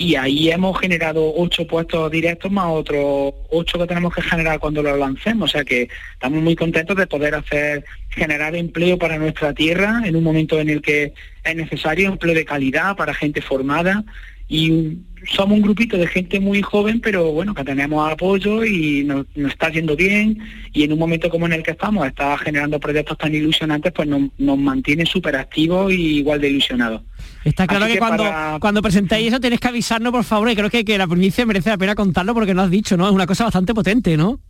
y 0.00 0.14
ahí 0.14 0.50
hemos 0.50 0.80
generado 0.80 1.34
ocho 1.36 1.66
puestos 1.66 2.10
directos 2.10 2.50
más 2.50 2.68
otros 2.70 3.34
ocho 3.50 3.78
que 3.78 3.86
tenemos 3.86 4.14
que 4.14 4.22
generar 4.22 4.58
cuando 4.58 4.82
lo 4.82 4.96
lancemos. 4.96 5.50
O 5.50 5.52
sea 5.52 5.62
que 5.62 5.90
estamos 6.14 6.42
muy 6.42 6.56
contentos 6.56 6.96
de 6.96 7.06
poder 7.06 7.34
hacer 7.34 7.84
generar 8.08 8.56
empleo 8.56 8.98
para 8.98 9.18
nuestra 9.18 9.52
tierra 9.52 10.00
en 10.06 10.16
un 10.16 10.24
momento 10.24 10.58
en 10.58 10.70
el 10.70 10.80
que 10.80 11.12
es 11.44 11.54
necesario 11.54 12.08
empleo 12.08 12.34
de 12.34 12.46
calidad 12.46 12.96
para 12.96 13.12
gente 13.12 13.42
formada 13.42 14.02
y 14.50 14.98
somos 15.32 15.56
un 15.56 15.62
grupito 15.62 15.96
de 15.96 16.08
gente 16.08 16.40
muy 16.40 16.60
joven, 16.60 17.00
pero 17.00 17.30
bueno, 17.30 17.54
que 17.54 17.62
tenemos 17.62 18.10
apoyo 18.10 18.64
y 18.64 19.04
nos, 19.04 19.26
está 19.36 19.70
yendo 19.70 19.94
bien 19.94 20.38
y 20.72 20.82
en 20.82 20.92
un 20.92 20.98
momento 20.98 21.30
como 21.30 21.46
en 21.46 21.52
el 21.52 21.62
que 21.62 21.70
estamos, 21.70 22.04
está 22.04 22.36
generando 22.36 22.80
proyectos 22.80 23.16
tan 23.16 23.32
ilusionantes, 23.32 23.92
pues 23.92 24.08
nos, 24.08 24.58
mantiene 24.58 25.06
súper 25.06 25.36
activos 25.36 25.92
y 25.92 26.18
igual 26.18 26.40
de 26.40 26.50
ilusionados. 26.50 27.02
Está 27.44 27.66
claro 27.68 27.86
que, 27.86 27.98
cuando, 27.98 28.24
cuando 28.60 28.82
presentéis 28.82 29.28
eso 29.28 29.38
tenéis 29.40 29.60
que 29.60 29.68
avisarnos, 29.68 30.12
por 30.12 30.24
favor, 30.24 30.50
y 30.50 30.56
creo 30.56 30.68
que, 30.68 30.84
que 30.84 30.98
la 30.98 31.06
primicia 31.06 31.46
merece 31.46 31.70
la 31.70 31.78
pena 31.78 31.94
contarlo 31.94 32.34
porque 32.34 32.52
no 32.52 32.62
has 32.62 32.70
dicho, 32.70 32.96
¿no? 32.96 33.06
Es 33.06 33.12
una 33.12 33.26
cosa 33.26 33.44
bastante 33.44 33.72
potente, 33.72 34.16
¿no? 34.16 34.40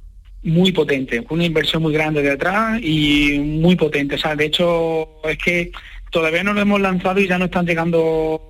Muy 0.43 0.73
potente, 0.73 1.23
una 1.29 1.45
inversión 1.45 1.83
muy 1.83 1.93
grande 1.93 2.23
de 2.23 2.31
atrás 2.31 2.81
y 2.83 3.39
muy 3.39 3.77
potente. 3.77 4.15
O 4.15 4.19
sea, 4.19 4.35
de 4.35 4.47
hecho, 4.47 5.07
es 5.25 5.37
que 5.37 5.73
todavía 6.11 6.43
no 6.43 6.55
lo 6.55 6.63
hemos 6.63 6.81
lanzado 6.81 7.21
y 7.21 7.29
ya 7.29 7.39
no 7.39 7.45
están 7.45 7.67
llegando 7.67 8.50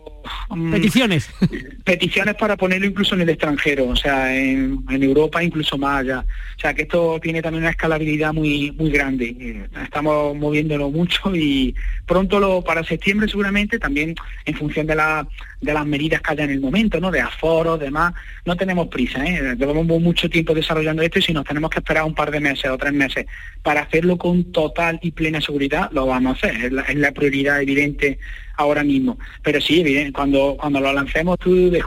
peticiones. 0.70 1.30
Peticiones 1.84 2.34
para 2.36 2.56
ponerlo 2.56 2.86
incluso 2.86 3.14
en 3.14 3.22
el 3.22 3.30
extranjero, 3.30 3.88
o 3.88 3.96
sea, 3.96 4.36
en, 4.36 4.84
Europa 4.88 5.42
incluso 5.42 5.78
más 5.78 6.00
allá. 6.00 6.24
O 6.56 6.60
sea, 6.60 6.74
que 6.74 6.82
esto 6.82 7.18
tiene 7.22 7.42
también 7.42 7.64
una 7.64 7.70
escalabilidad 7.70 8.32
muy 8.32 8.72
muy 8.72 8.90
grande. 8.90 9.66
Estamos 9.82 10.36
moviéndolo 10.36 10.90
mucho 10.90 11.34
y 11.34 11.74
pronto 12.06 12.38
lo 12.38 12.62
para 12.62 12.84
septiembre 12.84 13.28
seguramente 13.28 13.78
también 13.78 14.14
en 14.44 14.54
función 14.54 14.86
de, 14.86 14.94
la, 14.94 15.26
de 15.60 15.72
las 15.72 15.86
medidas 15.86 16.20
que 16.20 16.32
haya 16.32 16.44
en 16.44 16.50
el 16.50 16.60
momento, 16.60 17.00
¿no? 17.00 17.10
De 17.10 17.20
aforo, 17.20 17.78
demás, 17.78 18.14
no 18.44 18.56
tenemos 18.56 18.88
prisa, 18.88 19.24
¿eh? 19.24 19.56
Llevamos 19.56 19.86
mucho 20.00 20.28
tiempo 20.28 20.54
desarrollando 20.54 21.02
esto 21.02 21.18
y 21.18 21.22
si 21.22 21.32
nos 21.32 21.44
tenemos 21.44 21.70
que 21.70 21.78
esperar 21.78 22.04
un 22.04 22.14
par 22.14 22.30
de 22.30 22.40
meses 22.40 22.70
o 22.70 22.78
tres 22.78 22.92
meses 22.92 23.26
para 23.62 23.82
hacerlo 23.82 24.16
con 24.16 24.52
total 24.52 24.98
y 25.02 25.10
plena 25.10 25.40
seguridad, 25.40 25.90
lo 25.92 26.06
vamos 26.06 26.42
a 26.42 26.48
hacer. 26.48 26.72
es 26.88 26.96
la 26.96 27.12
prioridad 27.12 27.60
evidente 27.62 28.18
ahora 28.60 28.84
mismo. 28.84 29.18
Pero 29.42 29.60
sí, 29.60 29.84
cuando, 30.12 30.56
cuando 30.58 30.80
lo 30.80 30.92
lancemos 30.92 31.38
tú 31.38 31.70
de 31.70 31.82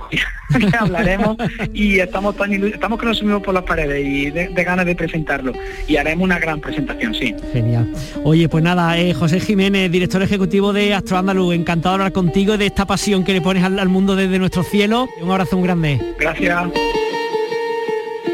hablaremos 0.79 1.37
y 1.73 1.99
estamos 1.99 2.35
tan 2.35 2.51
estamos 2.51 2.99
que 2.99 3.05
nos 3.05 3.17
subimos 3.17 3.41
por 3.41 3.53
las 3.53 3.63
paredes 3.63 4.05
y 4.05 4.29
de, 4.29 4.47
ganas 4.63 4.85
de 4.85 4.95
presentarlo. 4.95 5.53
Y 5.87 5.97
haremos 5.97 6.23
una 6.23 6.39
gran 6.39 6.59
presentación, 6.59 7.13
sí. 7.13 7.35
Genial. 7.51 7.91
Oye, 8.23 8.49
pues 8.49 8.63
nada, 8.63 8.97
eh, 8.99 9.13
José 9.13 9.39
Jiménez, 9.39 9.91
director 9.91 10.21
ejecutivo 10.21 10.73
de 10.73 10.93
Astro 10.93 11.17
Andaluz, 11.17 11.53
encantado 11.53 11.95
de 11.95 12.03
hablar 12.03 12.13
contigo 12.13 12.57
de 12.57 12.65
esta 12.65 12.85
pasión 12.85 13.23
que 13.23 13.33
le 13.33 13.41
pones 13.41 13.63
al, 13.63 13.79
al 13.79 13.89
mundo 13.89 14.15
desde 14.15 14.39
nuestro 14.39 14.63
cielo. 14.63 15.07
Un 15.21 15.31
abrazo 15.31 15.57
muy 15.57 15.65
grande. 15.65 15.99
Gracias. 16.19 16.69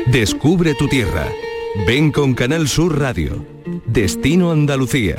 Descubre 0.08 0.74
tu 0.74 0.88
tierra. 0.88 1.28
Ven 1.86 2.12
con 2.12 2.34
Canal 2.34 2.68
Sur 2.68 3.00
Radio. 3.00 3.46
Destino 3.86 4.52
Andalucía. 4.52 5.16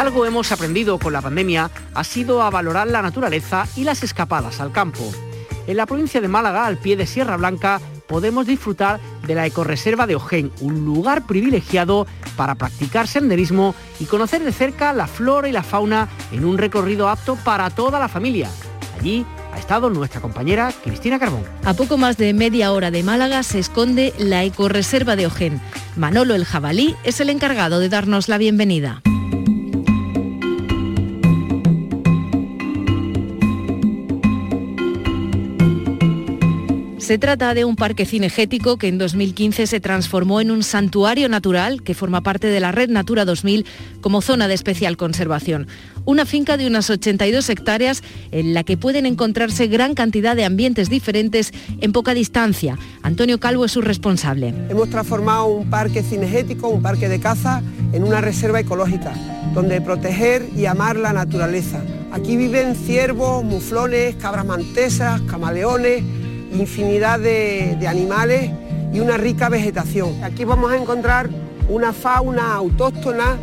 Algo 0.00 0.24
hemos 0.24 0.50
aprendido 0.50 0.98
con 0.98 1.12
la 1.12 1.20
pandemia 1.20 1.70
ha 1.94 2.04
sido 2.04 2.42
a 2.42 2.48
valorar 2.48 2.86
la 2.86 3.02
naturaleza 3.02 3.68
y 3.76 3.84
las 3.84 4.02
escapadas 4.02 4.58
al 4.60 4.72
campo. 4.72 5.04
En 5.66 5.76
la 5.76 5.84
provincia 5.84 6.22
de 6.22 6.28
Málaga, 6.28 6.64
al 6.64 6.78
pie 6.78 6.96
de 6.96 7.06
Sierra 7.06 7.36
Blanca, 7.36 7.82
podemos 8.08 8.46
disfrutar 8.46 8.98
de 9.26 9.34
la 9.34 9.44
ecorreserva 9.44 10.06
de 10.06 10.16
Ojén, 10.16 10.50
un 10.62 10.86
lugar 10.86 11.26
privilegiado 11.26 12.06
para 12.34 12.54
practicar 12.54 13.08
senderismo 13.08 13.74
y 14.00 14.06
conocer 14.06 14.42
de 14.42 14.52
cerca 14.52 14.94
la 14.94 15.06
flora 15.06 15.50
y 15.50 15.52
la 15.52 15.62
fauna 15.62 16.08
en 16.32 16.46
un 16.46 16.56
recorrido 16.56 17.10
apto 17.10 17.36
para 17.36 17.68
toda 17.68 17.98
la 17.98 18.08
familia. 18.08 18.48
Allí 18.98 19.26
ha 19.52 19.58
estado 19.58 19.90
nuestra 19.90 20.22
compañera 20.22 20.72
Cristina 20.82 21.18
Carbón. 21.18 21.44
A 21.66 21.74
poco 21.74 21.98
más 21.98 22.16
de 22.16 22.32
media 22.32 22.72
hora 22.72 22.90
de 22.90 23.02
Málaga 23.02 23.42
se 23.42 23.58
esconde 23.58 24.14
la 24.16 24.44
ecorreserva 24.44 25.14
de 25.14 25.26
Ojén. 25.26 25.60
Manolo 25.94 26.34
el 26.34 26.46
jabalí 26.46 26.96
es 27.04 27.20
el 27.20 27.28
encargado 27.28 27.80
de 27.80 27.90
darnos 27.90 28.28
la 28.28 28.38
bienvenida. 28.38 29.02
Se 37.10 37.18
trata 37.18 37.54
de 37.54 37.64
un 37.64 37.74
parque 37.74 38.06
cinegético 38.06 38.76
que 38.76 38.86
en 38.86 38.96
2015 38.96 39.66
se 39.66 39.80
transformó 39.80 40.40
en 40.40 40.52
un 40.52 40.62
santuario 40.62 41.28
natural 41.28 41.82
que 41.82 41.92
forma 41.92 42.20
parte 42.20 42.46
de 42.46 42.60
la 42.60 42.70
Red 42.70 42.88
Natura 42.88 43.24
2000 43.24 43.66
como 44.00 44.22
zona 44.22 44.46
de 44.46 44.54
especial 44.54 44.96
conservación. 44.96 45.66
Una 46.04 46.24
finca 46.24 46.56
de 46.56 46.68
unas 46.68 46.88
82 46.88 47.48
hectáreas 47.48 48.04
en 48.30 48.54
la 48.54 48.62
que 48.62 48.76
pueden 48.76 49.06
encontrarse 49.06 49.66
gran 49.66 49.94
cantidad 49.94 50.36
de 50.36 50.44
ambientes 50.44 50.88
diferentes 50.88 51.50
en 51.80 51.90
poca 51.90 52.14
distancia. 52.14 52.78
Antonio 53.02 53.40
Calvo 53.40 53.64
es 53.64 53.72
su 53.72 53.80
responsable. 53.80 54.54
Hemos 54.68 54.88
transformado 54.88 55.46
un 55.46 55.68
parque 55.68 56.04
cinegético, 56.04 56.68
un 56.68 56.80
parque 56.80 57.08
de 57.08 57.18
caza, 57.18 57.60
en 57.92 58.04
una 58.04 58.20
reserva 58.20 58.60
ecológica, 58.60 59.12
donde 59.52 59.80
proteger 59.80 60.46
y 60.56 60.66
amar 60.66 60.94
la 60.94 61.12
naturaleza. 61.12 61.82
Aquí 62.12 62.36
viven 62.36 62.76
ciervos, 62.76 63.42
muflones, 63.42 64.14
cabras 64.14 64.46
mantesas, 64.46 65.20
camaleones, 65.22 66.04
infinidad 66.52 67.18
de, 67.20 67.78
animales 67.86 68.50
y 68.92 69.00
una 69.00 69.16
rica 69.16 69.48
vegetación. 69.48 70.22
Aquí 70.22 70.44
vamos 70.44 70.72
a 70.72 70.76
encontrar 70.76 71.30
una 71.68 71.92
fauna 71.92 72.54
autóctona 72.54 73.36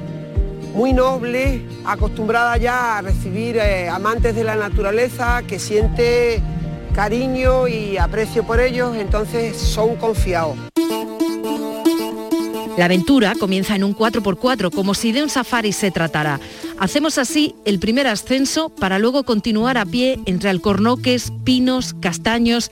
muy 0.73 0.93
noble, 0.93 1.61
acostumbrada 1.85 2.57
ya 2.57 2.97
a 2.97 3.01
recibir 3.01 3.57
eh, 3.57 3.89
amantes 3.89 4.35
de 4.35 4.43
la 4.43 4.55
naturaleza, 4.55 5.41
que 5.47 5.59
siente 5.59 6.41
cariño 6.93 7.67
y 7.67 7.97
aprecio 7.97 8.43
por 8.43 8.59
ellos, 8.59 8.95
entonces 8.95 9.55
son 9.57 9.95
confiados. 9.95 10.57
La 12.77 12.85
aventura 12.85 13.33
comienza 13.39 13.75
en 13.75 13.83
un 13.83 13.95
4x4, 13.95 14.71
como 14.71 14.93
si 14.93 15.11
de 15.11 15.23
un 15.23 15.29
safari 15.29 15.73
se 15.73 15.89
tratara. 15.89 16.39
Hacemos 16.77 17.17
así 17.17 17.55
el 17.65 17.79
primer 17.79 18.05
ascenso 18.05 18.69
para 18.69 18.99
luego 18.99 19.23
continuar 19.23 19.79
a 19.79 19.85
pie 19.85 20.19
entre 20.27 20.51
alcornoques, 20.51 21.33
pinos, 21.43 21.95
castaños, 21.99 22.69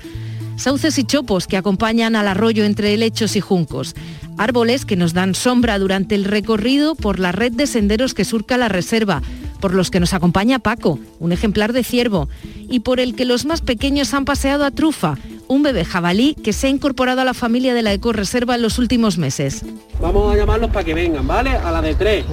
sauces 0.56 0.98
y 0.98 1.04
chopos 1.04 1.48
que 1.48 1.58
acompañan 1.58 2.16
al 2.16 2.28
arroyo 2.28 2.64
entre 2.64 2.94
helechos 2.94 3.36
y 3.36 3.42
juncos, 3.42 3.96
árboles 4.38 4.86
que 4.86 4.96
nos 4.96 5.14
dan 5.14 5.36
sombra 5.36 5.80
durante 5.80 6.16
el 6.16 6.26
recorrido 6.26 6.96
por 6.96 7.20
la 7.20 7.32
red 7.32 7.52
de 7.52 7.68
senderos 7.68 8.14
que 8.14 8.26
surca 8.26 8.58
la 8.58 8.70
reserva, 8.70 9.22
por 9.60 9.74
los 9.74 9.92
que 9.92 10.00
nos 10.00 10.14
acompaña 10.14 10.60
Paco, 10.60 11.00
un 11.20 11.32
ejemplar 11.32 11.74
de 11.74 11.84
ciervo, 11.84 12.30
y 12.70 12.82
por 12.82 13.00
el 13.00 13.16
que 13.16 13.26
los 13.26 13.46
más 13.46 13.62
pequeños 13.62 14.14
han 14.14 14.26
paseado 14.26 14.66
a 14.66 14.72
Trufa, 14.72 15.18
un 15.48 15.64
bebé 15.64 15.86
jabalí 15.86 16.36
que 16.36 16.54
se 16.54 16.68
ha 16.68 16.70
incorporado 16.70 17.22
a 17.22 17.26
la 17.26 17.34
familia 17.34 17.74
de 17.74 17.84
la 17.84 17.94
ecoreserva 17.94 18.56
en 18.56 18.62
los 18.62 18.80
últimos 18.80 19.18
meses. 19.18 19.64
Vamos 20.02 20.34
a 20.34 20.38
llamarlos 20.38 20.72
para 20.72 20.84
que 20.84 20.94
vengan, 20.94 21.28
¿vale? 21.28 21.52
A 21.52 21.72
la 21.72 21.82
de 21.82 21.96
tres. 21.96 22.26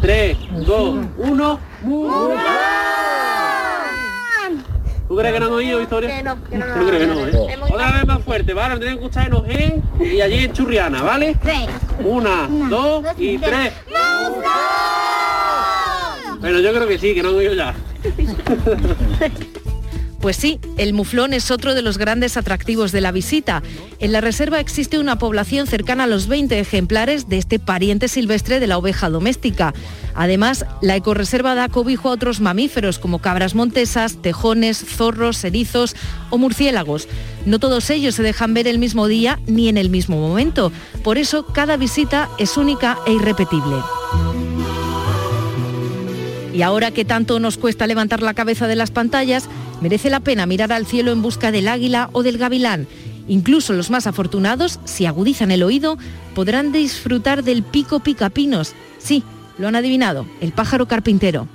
Tres, 0.00 0.36
dos, 0.66 1.04
uno. 1.18 1.58
¿Tú 5.08 5.16
crees 5.16 5.34
que 5.34 5.40
no 5.40 5.46
han 5.46 5.52
oído, 5.52 5.78
Victoria? 5.78 6.16
Que 6.16 6.22
no, 6.22 6.44
que 6.44 6.58
no, 6.58 6.66
¿Tú 6.66 6.86
crees 6.86 7.02
que 7.02 7.06
no, 7.06 7.26
eh? 7.26 7.52
Hemos 7.52 7.70
Otra 7.70 7.92
vez 7.92 8.06
más 8.06 8.22
fuerte, 8.22 8.54
¿vale? 8.54 8.76
Tienen 8.78 8.98
que 8.98 9.04
escuchar 9.04 9.26
en 9.28 9.34
Ojén 9.34 9.82
y 10.00 10.20
allí 10.20 10.44
en 10.44 10.52
Churriana, 10.52 11.02
¿vale? 11.02 11.36
Tres. 11.40 11.68
Una, 12.04 12.48
dos 12.68 13.04
y 13.16 13.38
tres. 13.38 13.72
Bueno, 16.40 16.60
yo 16.60 16.72
creo 16.72 16.88
que 16.88 16.98
sí, 16.98 17.14
que 17.14 17.22
no 17.22 17.30
han 17.30 17.34
oído 17.36 17.54
ya. 17.54 17.74
Pues 20.26 20.38
sí, 20.38 20.58
el 20.76 20.92
muflón 20.92 21.34
es 21.34 21.52
otro 21.52 21.72
de 21.76 21.82
los 21.82 21.98
grandes 21.98 22.36
atractivos 22.36 22.90
de 22.90 23.00
la 23.00 23.12
visita. 23.12 23.62
En 24.00 24.10
la 24.10 24.20
reserva 24.20 24.58
existe 24.58 24.98
una 24.98 25.20
población 25.20 25.68
cercana 25.68 26.02
a 26.02 26.06
los 26.08 26.26
20 26.26 26.58
ejemplares 26.58 27.28
de 27.28 27.38
este 27.38 27.60
pariente 27.60 28.08
silvestre 28.08 28.58
de 28.58 28.66
la 28.66 28.76
oveja 28.76 29.08
doméstica. 29.08 29.72
Además, 30.16 30.66
la 30.82 30.96
ecoreserva 30.96 31.54
da 31.54 31.68
cobijo 31.68 32.08
a 32.08 32.10
otros 32.10 32.40
mamíferos 32.40 32.98
como 32.98 33.20
cabras 33.20 33.54
montesas, 33.54 34.20
tejones, 34.20 34.78
zorros, 34.78 35.44
erizos 35.44 35.94
o 36.30 36.38
murciélagos. 36.38 37.06
No 37.44 37.60
todos 37.60 37.88
ellos 37.90 38.16
se 38.16 38.24
dejan 38.24 38.52
ver 38.52 38.66
el 38.66 38.80
mismo 38.80 39.06
día 39.06 39.38
ni 39.46 39.68
en 39.68 39.76
el 39.78 39.90
mismo 39.90 40.16
momento. 40.16 40.72
Por 41.04 41.18
eso, 41.18 41.46
cada 41.46 41.76
visita 41.76 42.28
es 42.40 42.56
única 42.56 42.98
e 43.06 43.12
irrepetible. 43.12 43.76
Y 46.52 46.62
ahora 46.62 46.90
que 46.90 47.04
tanto 47.04 47.38
nos 47.38 47.58
cuesta 47.58 47.86
levantar 47.86 48.22
la 48.22 48.32
cabeza 48.32 48.66
de 48.66 48.76
las 48.76 48.90
pantallas, 48.90 49.46
merece 49.80 50.10
la 50.10 50.20
pena 50.20 50.46
mirar 50.46 50.72
al 50.72 50.86
cielo 50.86 51.12
en 51.12 51.22
busca 51.22 51.50
del 51.50 51.68
águila 51.68 52.10
o 52.12 52.22
del 52.22 52.38
gavilán. 52.38 52.86
Incluso 53.28 53.72
los 53.72 53.90
más 53.90 54.06
afortunados, 54.06 54.78
si 54.84 55.06
agudizan 55.06 55.50
el 55.50 55.62
oído, 55.62 55.98
podrán 56.34 56.72
disfrutar 56.72 57.42
del 57.42 57.62
pico 57.62 58.00
picapinos. 58.00 58.74
Sí, 58.98 59.24
lo 59.58 59.68
han 59.68 59.76
adivinado, 59.76 60.26
el 60.40 60.52
pájaro 60.52 60.86
carpintero. 60.86 61.48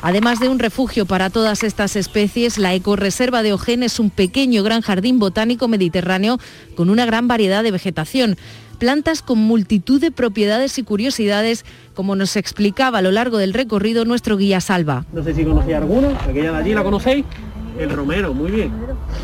Además 0.00 0.38
de 0.38 0.48
un 0.48 0.60
refugio 0.60 1.06
para 1.06 1.28
todas 1.28 1.64
estas 1.64 1.96
especies, 1.96 2.56
la 2.56 2.72
ecoreserva 2.72 3.42
de 3.42 3.52
Ojén 3.52 3.82
es 3.82 3.98
un 3.98 4.10
pequeño 4.10 4.62
gran 4.62 4.80
jardín 4.80 5.18
botánico 5.18 5.66
mediterráneo 5.66 6.38
con 6.76 6.88
una 6.88 7.04
gran 7.04 7.26
variedad 7.26 7.64
de 7.64 7.72
vegetación 7.72 8.36
plantas 8.78 9.22
con 9.22 9.38
multitud 9.38 10.00
de 10.00 10.10
propiedades 10.10 10.78
y 10.78 10.82
curiosidades, 10.82 11.64
como 11.94 12.16
nos 12.16 12.36
explicaba 12.36 12.98
a 12.98 13.02
lo 13.02 13.10
largo 13.10 13.38
del 13.38 13.52
recorrido 13.52 14.04
nuestro 14.04 14.36
guía 14.36 14.60
Salva. 14.60 15.04
No 15.12 15.22
sé 15.22 15.34
si 15.34 15.44
conocéis 15.44 15.76
alguno, 15.76 16.16
aquella 16.28 16.52
de 16.52 16.58
allí 16.58 16.74
la 16.74 16.84
conocéis. 16.84 17.24
El 17.78 17.90
romero, 17.90 18.34
muy 18.34 18.50
bien. 18.50 18.72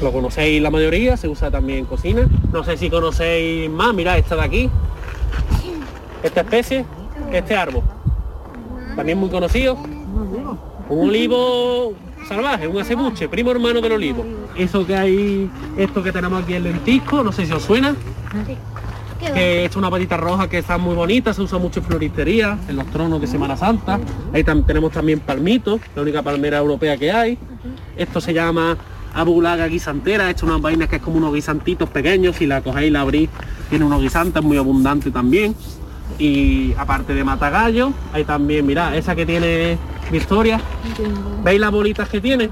Lo 0.00 0.12
conocéis 0.12 0.62
la 0.62 0.70
mayoría, 0.70 1.16
se 1.16 1.28
usa 1.28 1.50
también 1.50 1.80
en 1.80 1.84
cocina. 1.86 2.28
No 2.52 2.62
sé 2.62 2.76
si 2.76 2.88
conocéis 2.88 3.68
más, 3.70 3.94
mirad 3.94 4.18
esta 4.18 4.36
de 4.36 4.42
aquí. 4.42 4.70
Esta 6.22 6.42
especie, 6.42 6.84
este 7.32 7.56
árbol. 7.56 7.82
También 8.94 9.18
muy 9.18 9.28
conocido. 9.28 9.76
Un 10.88 11.08
olivo 11.08 11.94
salvaje, 12.28 12.68
un 12.68 12.80
acebuche, 12.80 13.28
primo 13.28 13.50
hermano 13.50 13.80
del 13.80 13.92
olivo. 13.92 14.24
Eso 14.56 14.86
que 14.86 14.94
hay, 14.94 15.50
esto 15.76 16.02
que 16.02 16.12
tenemos 16.12 16.44
aquí 16.44 16.54
el 16.54 16.62
lentisco, 16.62 17.24
no 17.24 17.32
sé 17.32 17.46
si 17.46 17.52
os 17.52 17.62
suena 17.62 17.96
que 19.32 19.64
es 19.64 19.76
una 19.76 19.90
patita 19.90 20.16
roja 20.16 20.48
que 20.48 20.58
está 20.58 20.78
muy 20.78 20.94
bonita, 20.94 21.32
se 21.32 21.42
usa 21.42 21.58
mucho 21.58 21.80
en 21.80 21.86
floristería, 21.86 22.58
en 22.68 22.76
los 22.76 22.86
tronos 22.86 23.20
de 23.20 23.26
Semana 23.26 23.56
Santa. 23.56 23.98
Ahí 24.32 24.44
tenemos 24.44 24.92
también 24.92 25.20
palmitos, 25.20 25.80
la 25.94 26.02
única 26.02 26.22
palmera 26.22 26.58
europea 26.58 26.96
que 26.96 27.12
hay. 27.12 27.38
Esto 27.96 28.20
se 28.20 28.34
llama 28.34 28.76
abulaga 29.14 29.66
guisantera, 29.66 30.30
hecho 30.30 30.44
unas 30.46 30.60
vainas 30.60 30.88
que 30.88 30.96
es 30.96 31.02
como 31.02 31.18
unos 31.18 31.32
guisantitos 31.32 31.88
pequeños, 31.88 32.36
si 32.36 32.46
la 32.46 32.60
cogéis 32.60 32.88
y 32.88 32.90
la 32.90 33.00
abrís, 33.02 33.30
tiene 33.70 33.84
unos 33.84 34.02
guisantes 34.02 34.42
muy 34.42 34.56
abundantes 34.56 35.12
también. 35.12 35.54
Y 36.18 36.74
aparte 36.76 37.14
de 37.14 37.24
matagallo, 37.24 37.92
hay 38.12 38.24
también, 38.24 38.66
mirad, 38.66 38.94
esa 38.96 39.14
que 39.14 39.24
tiene 39.24 39.78
Victoria. 40.10 40.60
¿Veis 41.42 41.60
las 41.60 41.70
bolitas 41.70 42.08
que 42.08 42.20
tiene? 42.20 42.50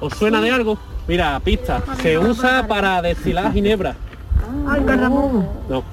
¿Os 0.00 0.14
suena 0.14 0.40
de 0.40 0.50
algo? 0.50 0.78
Mira, 1.06 1.38
pista, 1.40 1.82
se 2.00 2.18
usa 2.18 2.66
para 2.66 3.02
destilar 3.02 3.52
ginebra. 3.52 3.96
No. 5.68 5.84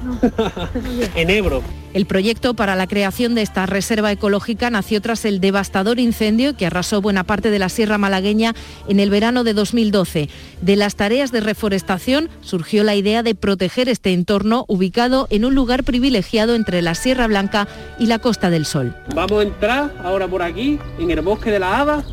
en 1.16 1.30
Ebro. 1.30 1.62
El 1.94 2.06
proyecto 2.06 2.54
para 2.54 2.76
la 2.76 2.88
creación 2.88 3.36
de 3.36 3.42
esta 3.42 3.66
reserva 3.66 4.12
ecológica 4.14 4.70
nació 4.70 5.02
tras 5.02 5.26
el 5.26 5.42
devastador 5.42 6.00
incendio 6.00 6.56
que 6.56 6.66
arrasó 6.66 7.02
buena 7.02 7.26
parte 7.26 7.52
de 7.52 7.60
la 7.60 7.68
Sierra 7.68 7.98
Malagueña 7.98 8.54
en 8.88 9.02
el 9.02 9.10
verano 9.10 9.44
de 9.44 9.54
2012. 9.54 10.30
De 10.62 10.76
las 10.78 10.96
tareas 10.96 11.34
de 11.34 11.42
reforestación 11.42 12.30
surgió 12.40 12.86
la 12.86 12.96
idea 12.96 13.24
de 13.24 13.36
proteger 13.36 13.90
este 13.90 14.14
entorno 14.14 14.64
ubicado 14.70 15.28
en 15.32 15.44
un 15.44 15.54
lugar 15.54 15.84
privilegiado 15.84 16.56
entre 16.56 16.82
la 16.82 16.96
Sierra 16.96 17.28
Blanca 17.28 17.68
y 18.00 18.06
la 18.06 18.20
Costa 18.20 18.50
del 18.50 18.66
Sol. 18.66 18.96
Vamos 19.14 19.40
a 19.40 19.44
entrar 19.44 19.94
ahora 20.02 20.30
por 20.30 20.44
aquí, 20.44 20.80
en 20.98 21.12
el 21.12 21.22
bosque 21.22 21.52
de 21.52 21.60
la 21.60 21.82
Hada, 21.82 22.06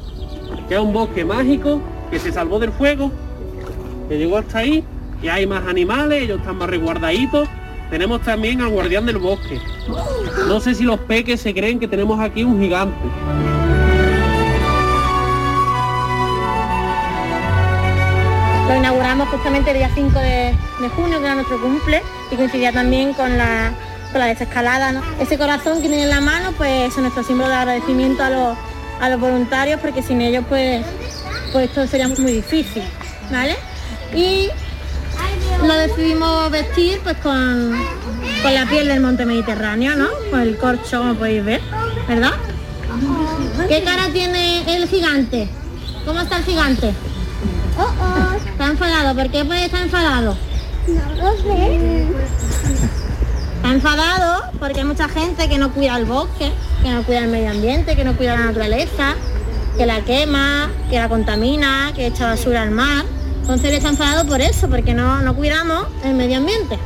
que 0.68 0.74
es 0.74 0.80
un 0.80 0.92
bosque 0.92 1.24
mágico 1.24 1.80
que 2.10 2.18
se 2.18 2.32
salvó 2.32 2.58
del 2.58 2.72
fuego, 2.72 3.12
que 4.08 4.18
llegó 4.18 4.38
hasta 4.38 4.58
ahí 4.58 4.82
y 5.22 5.28
hay 5.28 5.46
más 5.46 5.66
animales, 5.66 6.22
ellos 6.22 6.40
están 6.40 6.56
más 6.56 6.70
resguardaditos. 6.70 7.48
Tenemos 7.90 8.20
también 8.22 8.60
al 8.60 8.68
guardián 8.68 9.06
del 9.06 9.18
bosque. 9.18 9.60
No 10.46 10.60
sé 10.60 10.74
si 10.74 10.84
los 10.84 11.00
peques 11.00 11.40
se 11.40 11.54
creen 11.54 11.80
que 11.80 11.88
tenemos 11.88 12.20
aquí 12.20 12.44
un 12.44 12.60
gigante. 12.60 12.96
Lo 18.68 18.76
inauguramos 18.76 19.28
justamente 19.28 19.70
el 19.70 19.78
día 19.78 19.90
5 19.94 20.18
de, 20.18 20.54
de 20.80 20.88
junio, 20.90 21.18
que 21.18 21.24
era 21.24 21.34
nuestro 21.34 21.58
cumple, 21.60 22.02
y 22.30 22.36
coincidía 22.36 22.72
también 22.72 23.14
con 23.14 23.38
la, 23.38 23.72
con 24.12 24.20
la 24.20 24.26
desescalada. 24.26 25.02
Ese 25.18 25.38
corazón 25.38 25.76
que 25.76 25.88
tienen 25.88 26.00
en 26.00 26.10
la 26.10 26.20
mano, 26.20 26.52
pues 26.58 26.92
es 26.92 26.98
nuestro 26.98 27.22
símbolo 27.22 27.48
de 27.48 27.54
agradecimiento 27.54 28.22
a 28.22 28.28
los, 28.28 28.58
a 29.00 29.08
los 29.08 29.18
voluntarios, 29.18 29.80
porque 29.80 30.02
sin 30.02 30.20
ellos 30.20 30.44
pues, 30.46 30.84
pues 31.52 31.70
esto 31.70 31.86
sería 31.86 32.08
muy 32.08 32.32
difícil. 32.32 32.82
¿vale? 33.30 33.56
Y 34.14 34.50
lo 35.66 35.74
decidimos 35.74 36.50
vestir 36.50 37.00
pues 37.02 37.16
con, 37.18 37.76
con 38.42 38.54
la 38.54 38.66
piel 38.66 38.88
del 38.88 39.00
monte 39.00 39.26
Mediterráneo, 39.26 39.96
¿no? 39.96 40.08
Con 40.30 40.40
el 40.40 40.56
corcho, 40.56 40.98
como 40.98 41.14
podéis 41.14 41.44
ver, 41.44 41.60
¿verdad? 42.06 42.32
¿Qué 43.68 43.82
cara 43.82 44.08
tiene 44.12 44.76
el 44.76 44.88
gigante? 44.88 45.48
¿Cómo 46.04 46.20
está 46.20 46.38
el 46.38 46.44
gigante? 46.44 46.94
Está 48.50 48.66
enfadado. 48.66 49.14
¿Por 49.14 49.30
qué 49.30 49.44
puede 49.44 49.66
estar 49.66 49.82
enfadado? 49.82 50.36
No 50.86 51.32
sé. 51.36 52.06
Está 53.56 53.70
enfadado 53.70 54.44
porque 54.58 54.80
hay 54.80 54.86
mucha 54.86 55.08
gente 55.08 55.48
que 55.48 55.58
no 55.58 55.72
cuida 55.72 55.96
el 55.96 56.06
bosque, 56.06 56.50
que 56.82 56.90
no 56.90 57.02
cuida 57.02 57.20
el 57.20 57.28
medio 57.28 57.50
ambiente, 57.50 57.94
que 57.94 58.04
no 58.04 58.16
cuida 58.16 58.36
la 58.36 58.46
naturaleza, 58.46 59.14
que 59.76 59.86
la 59.86 60.00
quema, 60.00 60.70
que 60.88 60.96
la 60.96 61.08
contamina, 61.08 61.92
que 61.94 62.06
echa 62.06 62.26
basura 62.26 62.62
al 62.62 62.70
mar. 62.70 63.04
Entonces 63.48 63.70
él 63.70 63.76
está 63.76 63.88
enfadado 63.88 64.28
por 64.28 64.42
eso, 64.42 64.68
porque 64.68 64.92
no, 64.92 65.22
no 65.22 65.34
cuidamos 65.34 65.86
el 66.04 66.12
medio 66.12 66.36
ambiente. 66.36 66.78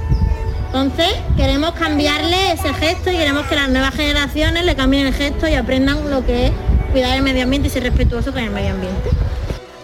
Entonces 0.66 1.09
queremos 1.37 1.73
cambiarle 1.73 2.52
ese 2.52 2.73
gesto 2.73 3.11
y 3.11 3.16
queremos 3.16 3.47
que 3.47 3.57
las 3.57 3.69
nuevas 3.69 3.92
generaciones 3.92 4.64
le 4.64 4.76
cambien 4.76 5.09
el 5.09 5.12
gesto 5.12 5.49
y 5.49 5.54
aprendan 5.54 6.09
lo 6.09 6.25
que 6.25 6.47
es 6.47 6.52
cuidar 6.92 7.16
el 7.16 7.25
medio 7.25 7.42
ambiente 7.42 7.66
y 7.66 7.71
ser 7.73 7.83
respetuoso 7.83 8.31
con 8.31 8.45
el 8.45 8.50
medio 8.50 8.71
ambiente. 8.71 9.11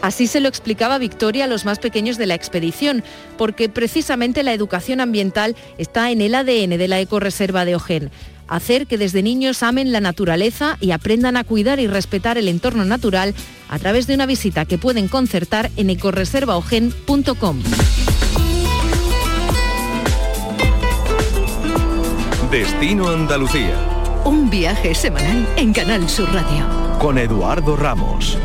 Así 0.03 0.29
se 0.29 0.39
lo 0.39 0.49
explicaba 0.49 0.99
Victoria 0.99 1.47
a 1.47 1.49
los 1.49 1.65
más 1.65 1.81
pequeños 1.81 2.17
de 2.17 2.27
la 2.27 2.37
expedición, 2.37 3.03
porque 3.37 3.69
precisamente 3.69 4.45
la 4.45 4.53
educación 4.53 5.01
ambiental 5.01 5.57
está 5.79 6.13
en 6.13 6.21
el 6.21 6.37
ADN 6.37 6.79
de 6.79 6.87
la 6.87 7.01
ecoreserva 7.01 7.65
de 7.65 7.75
Ojén. 7.75 8.13
Hacer 8.49 8.87
que 8.87 8.99
desde 8.99 9.23
niños 9.23 9.63
amen 9.63 9.93
la 9.93 10.01
naturaleza 10.01 10.77
y 10.81 10.91
aprendan 10.91 11.37
a 11.37 11.45
cuidar 11.45 11.79
y 11.81 11.87
respetar 11.87 12.39
el 12.39 12.49
entorno 12.49 12.85
natural 12.85 13.35
a 13.69 13.79
través 13.79 14.07
de 14.07 14.15
una 14.15 14.27
visita 14.27 14.65
que 14.65 14.79
pueden 14.79 15.09
concertar 15.09 15.71
en 15.77 15.91
ecoreservaogen.com. 15.91 17.63
Destino 22.51 23.11
Andalucía. 23.11 23.77
Un 24.25 24.49
viaje 24.49 24.95
semanal 24.95 25.47
en 25.57 25.73
Canal 25.75 26.09
Sur 26.09 26.33
Radio. 26.33 26.67
Con 26.99 27.19
Eduardo 27.19 27.77
Ramos. 27.77 28.39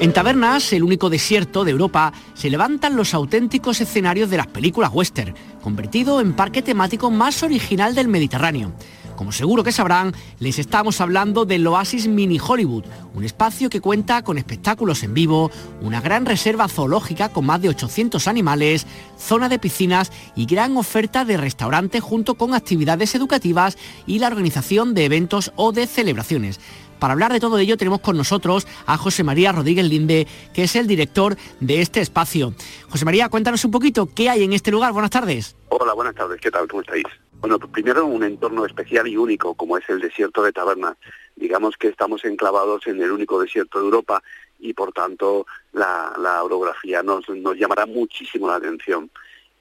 En 0.00 0.14
Tabernas, 0.14 0.72
el 0.72 0.82
único 0.82 1.10
desierto 1.10 1.62
de 1.62 1.72
Europa, 1.72 2.14
se 2.32 2.48
levantan 2.48 2.96
los 2.96 3.12
auténticos 3.12 3.82
escenarios 3.82 4.30
de 4.30 4.38
las 4.38 4.46
películas 4.46 4.92
western, 4.94 5.34
convertido 5.60 6.22
en 6.22 6.32
parque 6.32 6.62
temático 6.62 7.10
más 7.10 7.42
original 7.42 7.94
del 7.94 8.08
Mediterráneo. 8.08 8.72
Como 9.14 9.30
seguro 9.30 9.62
que 9.62 9.72
sabrán, 9.72 10.14
les 10.38 10.58
estamos 10.58 11.02
hablando 11.02 11.44
del 11.44 11.66
Oasis 11.66 12.08
Mini 12.08 12.38
Hollywood, 12.38 12.86
un 13.12 13.24
espacio 13.24 13.68
que 13.68 13.82
cuenta 13.82 14.22
con 14.22 14.38
espectáculos 14.38 15.02
en 15.02 15.12
vivo, 15.12 15.50
una 15.82 16.00
gran 16.00 16.24
reserva 16.24 16.66
zoológica 16.68 17.28
con 17.28 17.44
más 17.44 17.60
de 17.60 17.68
800 17.68 18.26
animales, 18.26 18.86
zona 19.18 19.50
de 19.50 19.58
piscinas 19.58 20.10
y 20.34 20.46
gran 20.46 20.78
oferta 20.78 21.26
de 21.26 21.36
restaurantes 21.36 22.02
junto 22.02 22.36
con 22.36 22.54
actividades 22.54 23.14
educativas 23.14 23.76
y 24.06 24.18
la 24.18 24.28
organización 24.28 24.94
de 24.94 25.04
eventos 25.04 25.52
o 25.56 25.72
de 25.72 25.86
celebraciones. 25.86 26.58
Para 27.00 27.14
hablar 27.14 27.32
de 27.32 27.40
todo 27.40 27.58
ello 27.58 27.78
tenemos 27.78 28.00
con 28.00 28.16
nosotros 28.16 28.68
a 28.86 28.98
José 28.98 29.24
María 29.24 29.52
Rodríguez 29.52 29.86
Linde, 29.86 30.28
que 30.52 30.64
es 30.64 30.76
el 30.76 30.86
director 30.86 31.34
de 31.58 31.80
este 31.80 32.00
espacio. 32.00 32.52
José 32.90 33.06
María, 33.06 33.30
cuéntanos 33.30 33.64
un 33.64 33.70
poquito 33.70 34.08
qué 34.14 34.28
hay 34.28 34.44
en 34.44 34.52
este 34.52 34.70
lugar. 34.70 34.92
Buenas 34.92 35.10
tardes. 35.10 35.56
Hola, 35.70 35.94
buenas 35.94 36.14
tardes. 36.14 36.38
¿Qué 36.40 36.50
tal? 36.50 36.68
¿Cómo 36.68 36.82
estáis? 36.82 37.04
Bueno, 37.40 37.58
pues 37.58 37.72
primero 37.72 38.04
un 38.04 38.22
entorno 38.22 38.66
especial 38.66 39.08
y 39.08 39.16
único 39.16 39.54
como 39.54 39.78
es 39.78 39.88
el 39.88 40.00
desierto 40.00 40.42
de 40.42 40.52
Taberna. 40.52 40.94
Digamos 41.36 41.78
que 41.78 41.88
estamos 41.88 42.22
enclavados 42.26 42.86
en 42.86 43.00
el 43.00 43.10
único 43.10 43.40
desierto 43.40 43.78
de 43.78 43.86
Europa 43.86 44.22
y 44.58 44.74
por 44.74 44.92
tanto 44.92 45.46
la, 45.72 46.42
orografía 46.42 47.02
nos, 47.02 47.24
llamará 47.56 47.86
muchísimo 47.86 48.46
la 48.48 48.56
atención. 48.56 49.10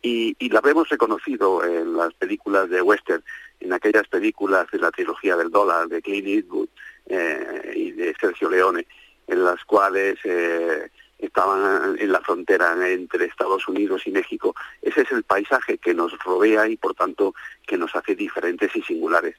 Y, 0.02 0.36
y, 0.40 0.50
la 0.50 0.60
habremos 0.60 0.90
reconocido 0.90 1.64
en 1.64 1.96
las 1.96 2.14
películas 2.14 2.70
de 2.70 2.82
western, 2.82 3.24
en 3.60 3.74
aquellas 3.74 4.08
películas 4.08 4.68
de 4.72 4.80
la 4.80 4.92
trilogía 4.92 5.36
del 5.36 5.52
dólar, 5.52 5.88
de 5.88 6.02
Clint 6.02 6.28
Eastwood, 6.28 6.70
eh, 7.10 7.74
y 7.76 7.92
de 7.92 8.16
Sergio 8.20 8.50
Leone, 8.50 8.86
en 9.28 9.44
las 9.44 9.66
cuales 9.66 10.18
eh, 10.24 10.90
estaban 11.18 11.98
en 12.00 12.12
la 12.12 12.22
frontera 12.22 12.76
entre 12.88 13.26
Estados 13.26 13.68
Unidos 13.68 14.04
y 14.06 14.12
México. 14.12 14.56
Ese 14.82 15.02
es 15.02 15.12
el 15.12 15.24
paisaje 15.24 15.80
que 15.80 15.94
nos 15.94 16.18
rodea 16.20 16.68
y 16.68 16.78
por 16.78 16.94
tanto 16.94 17.34
que 17.66 17.78
nos 17.78 17.96
hace 17.96 18.16
diferentes 18.16 18.76
y 18.76 18.82
singulares. 18.84 19.36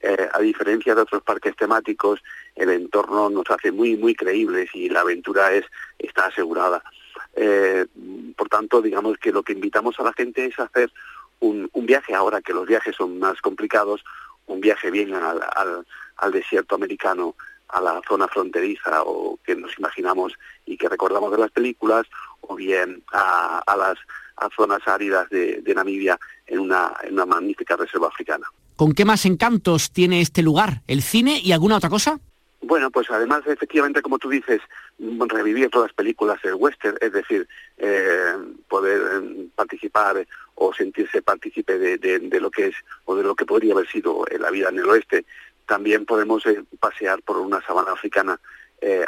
Eh, 0.00 0.28
a 0.32 0.38
diferencia 0.40 0.94
de 0.94 1.00
otros 1.00 1.22
parques 1.22 1.56
temáticos, 1.56 2.22
el 2.54 2.68
entorno 2.68 3.30
nos 3.30 3.50
hace 3.50 3.72
muy, 3.72 3.96
muy 3.96 4.14
creíbles 4.14 4.68
y 4.74 4.90
la 4.90 5.00
aventura 5.00 5.52
es, 5.52 5.64
está 5.98 6.26
asegurada. 6.26 6.82
por 8.36 8.48
tanto, 8.48 8.82
digamos 8.82 9.16
que 9.18 9.32
lo 9.32 9.42
que 9.42 9.54
invitamos 9.54 9.98
a 9.98 10.04
la 10.04 10.12
gente 10.12 10.44
es 10.44 10.58
hacer 10.58 10.92
un, 11.40 11.68
un 11.72 11.86
viaje 11.86 12.14
ahora 12.14 12.42
que 12.42 12.52
los 12.52 12.66
viajes 12.66 12.94
son 12.94 13.18
más 13.18 13.40
complicados, 13.40 14.04
un 14.46 14.60
viaje 14.60 14.90
bien 14.90 15.14
al, 15.14 15.40
al, 15.56 15.86
desierto 16.32 16.74
americano, 16.74 17.34
a 17.68 17.80
la 17.80 18.00
zona 18.06 18.28
fronteriza 18.28 19.02
o 19.02 19.38
que 19.44 19.56
nos 19.56 19.76
imaginamos 19.78 20.34
y 20.64 20.76
que 20.76 20.88
recordamos 20.88 21.30
de 21.32 21.38
las 21.38 21.50
películas, 21.50 22.06
o 22.42 22.54
bien 22.54 23.02
a, 23.12 23.62
las 23.76 23.98
zonas 24.54 24.86
áridas 24.86 25.28
de, 25.30 25.62
Namibia 25.74 26.18
en 26.46 26.60
una, 26.60 26.92
en 27.02 27.14
una 27.14 27.26
magnífica 27.26 27.76
reserva 27.76 28.08
africana. 28.08 28.46
¿Con 28.76 28.92
qué 28.92 29.04
más 29.04 29.24
encantos 29.24 29.90
tiene 29.90 30.20
este 30.20 30.42
lugar? 30.42 30.82
¿El 30.86 31.02
cine 31.02 31.40
y 31.42 31.52
alguna 31.52 31.76
otra 31.76 31.88
cosa? 31.88 32.20
Bueno, 32.66 32.90
pues 32.90 33.10
además, 33.10 33.42
efectivamente, 33.46 34.00
como 34.00 34.18
tú 34.18 34.30
dices, 34.30 34.60
revivir 34.98 35.68
todas 35.68 35.90
las 35.90 35.94
películas 35.94 36.40
del 36.42 36.54
western, 36.54 36.96
es 37.00 37.12
decir, 37.12 37.46
eh, 37.76 38.36
poder 38.68 39.00
eh, 39.22 39.48
participar 39.54 40.26
o 40.54 40.72
sentirse 40.72 41.20
partícipe 41.20 41.78
de, 41.78 42.40
lo 42.40 42.50
que 42.50 42.68
es 42.68 42.74
o 43.04 43.16
de 43.16 43.22
lo 43.22 43.34
que 43.34 43.44
podría 43.44 43.74
haber 43.74 43.88
sido 43.88 44.24
la 44.38 44.50
vida 44.50 44.70
en 44.70 44.78
el 44.78 44.88
oeste. 44.88 45.26
También 45.66 46.04
podemos 46.04 46.44
eh, 46.46 46.62
pasear 46.78 47.22
por 47.22 47.38
una 47.38 47.60
sabana 47.62 47.92
africana 47.92 48.38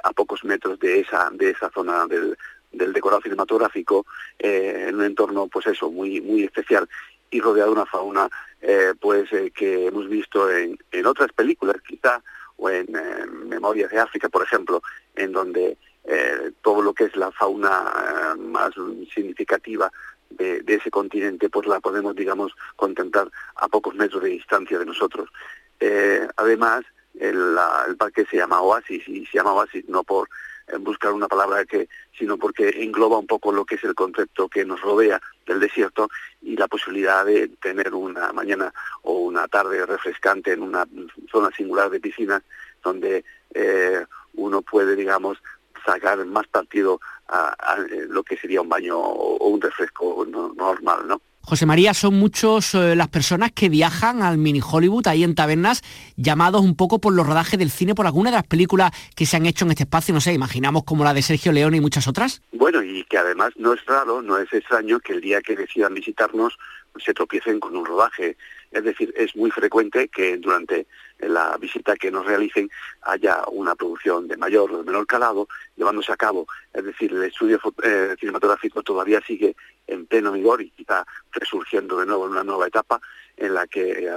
a 0.05 0.13
pocos 0.13 0.43
metros 0.43 0.79
de 0.79 1.01
esa 1.01 1.29
de 1.31 1.51
esa 1.51 1.69
zona 1.69 2.07
del, 2.07 2.35
del 2.73 2.95
decorado 2.95 3.21
cinematográfico, 3.21 4.07
en 4.39 4.95
un 4.95 5.03
entorno, 5.03 5.49
pues 5.49 5.67
eso, 5.67 5.91
muy 5.91 6.23
muy 6.23 6.45
especial 6.45 6.89
y 7.31 7.43
rodeado 7.43 7.75
de 7.75 7.81
una 7.81 7.85
fauna, 7.85 8.31
pues 8.99 9.29
que 9.55 9.89
hemos 9.89 10.09
visto 10.09 10.51
en, 10.51 10.79
en 10.93 11.05
otras 11.05 11.31
películas, 11.33 11.77
quizá 11.87 12.23
o 12.57 12.71
en 12.71 12.87
Memorias 13.49 13.91
de 13.91 13.99
África, 13.99 14.31
por 14.31 14.43
ejemplo, 14.43 14.83
en 15.15 15.33
donde 15.33 15.77
eh, 16.09 16.53
todo 16.63 16.83
lo 16.83 16.95
que 16.95 17.05
es 17.05 17.17
la 17.17 17.33
fauna 17.33 17.93
eh, 18.37 18.39
más 18.39 18.71
significativa 19.13 19.91
de, 20.31 20.63
ese 20.67 20.91
continente, 20.91 21.49
pues 21.49 21.67
la 21.67 21.81
podemos, 21.81 22.15
digamos, 22.15 22.53
contemplar 22.77 23.29
a 23.57 23.67
pocos 23.67 23.95
metros 23.97 24.23
de 24.23 24.31
distancia 24.31 24.79
de 24.79 24.87
nosotros. 24.87 25.29
Eh, 25.81 26.27
además, 26.37 26.85
el, 27.19 27.57
parque 27.99 28.27
se 28.31 28.37
llama 28.37 28.61
Oasis 28.61 29.09
y 29.09 29.27
se 29.27 29.39
llama 29.39 29.53
Oasis 29.53 29.89
no 29.89 30.05
por 30.05 30.29
buscar 30.81 31.13
una 31.13 31.29
palabra 31.29 31.65
que, 31.65 31.89
sino 32.19 32.37
porque 32.37 32.83
engloba 32.83 33.19
un 33.19 33.27
poco 33.27 33.53
lo 33.53 33.65
que 33.65 33.77
es 33.77 33.85
el 33.85 33.95
concepto 33.95 34.49
que 34.49 34.65
nos 34.65 34.81
rodea 34.81 35.21
del 35.47 35.61
desierto 35.61 36.09
y 36.43 36.57
la 36.57 36.67
posibilidad 36.67 37.25
de 37.25 37.49
tener 37.63 37.95
una 37.95 38.33
mañana 38.33 38.73
o 39.03 39.13
una 39.13 39.47
tarde 39.47 39.87
refrescante 39.87 40.53
en 40.53 40.63
una 40.63 40.85
zona 41.31 41.51
singular 41.57 41.89
de 41.91 42.01
piscinas 42.01 42.43
donde 42.83 43.25
eh, 43.55 44.05
uno 44.35 44.63
puede, 44.63 44.97
digamos, 44.97 45.39
sacar 45.85 46.25
más 46.27 46.47
partido 46.49 47.01
a, 47.29 47.77
lo 48.09 48.23
que 48.23 48.37
sería 48.37 48.61
un 48.61 48.69
baño 48.69 48.99
o 48.99 49.49
un 49.49 49.61
refresco 49.61 50.27
normal, 50.27 51.07
¿no? 51.07 51.21
José 51.49 51.65
María, 51.65 51.95
son 51.95 52.19
muchos 52.19 52.75
eh, 52.75 52.97
las 52.97 53.07
personas 53.07 53.53
que 53.53 53.69
viajan 53.69 54.21
al 54.21 54.37
mini 54.37 54.61
Hollywood 54.61 55.07
ahí 55.07 55.23
en 55.23 55.37
tabernas, 55.37 55.81
llamados 56.17 56.61
un 56.63 56.75
poco 56.75 57.01
por 57.01 57.15
los 57.15 57.25
rodajes 57.25 57.57
del 57.57 57.71
cine, 57.71 57.95
por 57.95 58.05
alguna 58.05 58.31
de 58.31 58.39
las 58.39 58.47
películas 58.49 58.91
que 59.15 59.27
se 59.27 59.37
han 59.37 59.47
hecho 59.47 59.65
en 59.65 59.71
este 59.71 59.85
espacio, 59.85 60.13
no 60.13 60.21
sé, 60.21 60.33
imaginamos 60.33 60.83
como 60.83 61.05
la 61.05 61.15
de 61.15 61.23
Sergio 61.23 61.53
León 61.53 61.77
y 61.77 61.81
muchas 61.81 62.09
otras. 62.09 62.43
Bueno, 62.51 62.83
y 62.83 63.05
que 63.05 63.19
además 63.19 63.53
no 63.59 63.75
es 63.75 63.87
raro, 63.87 64.23
no 64.23 64.39
es 64.39 64.53
extraño 64.53 64.99
que 64.99 65.13
el 65.13 65.21
día 65.21 65.41
que 65.41 65.55
decidan 65.55 65.95
visitarnos 65.95 66.59
se 66.99 67.15
tropiecen 67.15 67.61
con 67.61 67.77
un 67.77 67.85
rodaje. 67.85 68.37
Es 68.73 68.83
decir, 68.83 69.15
es 69.17 69.37
muy 69.37 69.53
frecuente 69.53 70.09
que 70.09 70.39
durante 70.39 70.89
la 71.21 71.57
visita 71.59 71.95
que 71.95 72.11
nos 72.11 72.27
realicen 72.27 72.69
haya 73.03 73.43
una 73.53 73.75
producción 73.75 74.27
de 74.27 74.37
mayor 74.37 74.73
o 74.73 74.79
de 74.79 74.85
menor 74.85 75.07
calado 75.07 75.49
llevándose 75.77 76.13
a 76.13 76.17
cabo. 76.17 76.47
Es 76.75 76.85
decir, 76.85 77.13
el 77.13 77.23
estudio 77.23 77.61
eh, 77.85 78.17
cinematográfico 78.19 78.83
todavía 78.83 79.21
sigue 79.25 79.55
en 79.87 80.07
pleno 80.07 80.33
vigor 80.33 80.63
y 80.63 80.73
está 80.79 81.07
resurgiendo 81.33 81.99
de 81.99 82.07
nuevo 82.07 82.27
en 82.27 82.33
una 82.33 82.45
nueva 82.45 82.67
etapa 82.67 83.01
en 83.37 83.55
la 83.55 83.67
que 83.67 84.09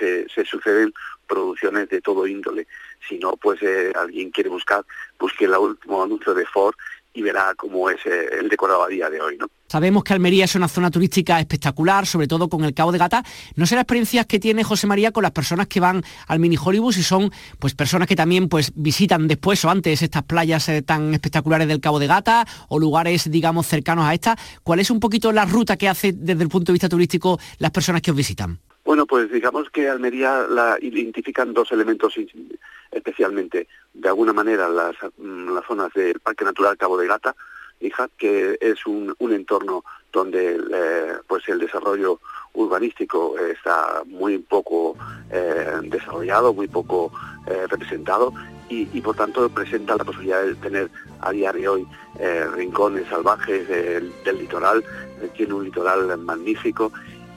eh, 0.00 0.26
se, 0.34 0.44
suceden 0.44 0.92
producciones 1.26 1.88
de 1.88 2.00
todo 2.00 2.26
índole. 2.26 2.66
Si 3.08 3.18
no, 3.18 3.36
pues 3.36 3.62
eh, 3.62 3.92
alguien 3.94 4.30
quiere 4.30 4.50
buscar, 4.50 4.84
busque 5.18 5.44
el 5.44 5.54
último 5.54 6.02
anuncio 6.02 6.34
de 6.34 6.46
Ford 6.46 6.74
y 7.14 7.22
verá 7.22 7.54
cómo 7.56 7.90
es 7.90 8.04
eh, 8.06 8.38
el 8.40 8.48
decorado 8.48 8.84
a 8.84 8.88
día 8.88 9.10
de 9.10 9.20
hoy, 9.20 9.36
¿no? 9.36 9.46
Sabemos 9.68 10.04
que 10.04 10.12
Almería 10.12 10.44
es 10.44 10.54
una 10.54 10.68
zona 10.68 10.90
turística 10.90 11.40
espectacular, 11.40 12.06
sobre 12.06 12.26
todo 12.26 12.48
con 12.48 12.64
el 12.64 12.74
Cabo 12.74 12.92
de 12.92 12.98
Gata. 12.98 13.24
No 13.56 13.64
sé 13.64 13.74
las 13.74 13.82
experiencias 13.82 14.26
que 14.26 14.38
tiene 14.38 14.64
José 14.64 14.86
María 14.86 15.12
con 15.12 15.22
las 15.22 15.32
personas 15.32 15.66
que 15.66 15.80
van 15.80 16.02
al 16.26 16.38
mini 16.40 16.56
Hollywood 16.62 16.94
y 16.96 17.02
son 17.02 17.32
pues 17.58 17.74
personas 17.74 18.06
que 18.06 18.16
también 18.16 18.48
pues 18.48 18.72
visitan 18.74 19.28
después 19.28 19.64
o 19.64 19.70
antes 19.70 20.02
estas 20.02 20.24
playas 20.24 20.68
eh, 20.68 20.82
tan 20.82 21.14
espectaculares 21.14 21.68
del 21.68 21.80
Cabo 21.80 21.98
de 21.98 22.06
Gata 22.06 22.46
o 22.68 22.78
lugares 22.78 23.30
digamos 23.30 23.66
cercanos 23.66 24.04
a 24.04 24.14
esta. 24.14 24.36
¿Cuál 24.62 24.80
es 24.80 24.90
un 24.90 25.00
poquito 25.00 25.32
la 25.32 25.44
ruta 25.44 25.76
que 25.76 25.88
hace 25.88 26.12
desde 26.12 26.42
el 26.42 26.48
punto 26.48 26.72
de 26.72 26.74
vista 26.74 26.88
turístico 26.88 27.38
las 27.58 27.70
personas 27.70 28.02
que 28.02 28.10
os 28.10 28.16
visitan? 28.16 28.60
Bueno, 28.84 29.06
pues 29.06 29.30
digamos 29.30 29.70
que 29.70 29.88
Almería 29.88 30.46
la 30.48 30.76
identifican 30.80 31.54
dos 31.54 31.70
elementos 31.72 32.14
especialmente. 32.90 33.68
De 33.94 34.08
alguna 34.08 34.32
manera 34.32 34.68
las, 34.68 34.96
mm, 35.16 35.54
las 35.54 35.64
zonas 35.66 35.92
del 35.94 36.18
Parque 36.20 36.44
Natural 36.44 36.76
Cabo 36.76 36.98
de 36.98 37.06
Gata, 37.06 37.34
hija, 37.80 38.08
que 38.16 38.58
es 38.60 38.86
un, 38.86 39.14
un 39.18 39.32
entorno 39.32 39.84
donde 40.12 40.60
eh, 40.72 41.14
pues 41.26 41.48
el 41.48 41.58
desarrollo 41.58 42.20
urbanístico 42.54 43.38
está 43.38 44.02
muy 44.06 44.38
poco 44.38 44.96
eh, 45.30 45.78
desarrollado, 45.84 46.52
muy 46.52 46.68
poco 46.68 47.10
eh, 47.46 47.66
representado 47.68 48.32
y, 48.68 49.02
por 49.02 49.14
tanto 49.14 49.50
presenta 49.50 49.96
la 49.96 50.04
posibilidad 50.04 50.42
de 50.42 50.54
tener 50.54 50.90
a 51.20 51.30
día 51.30 51.52
de 51.52 51.68
hoy 51.68 51.86
rincones 52.54 53.06
salvajes 53.06 53.68
del 53.68 54.38
litoral, 54.38 54.82
tiene 55.36 55.52
un 55.52 55.64
litoral 55.64 56.16
magnífico 56.16 56.90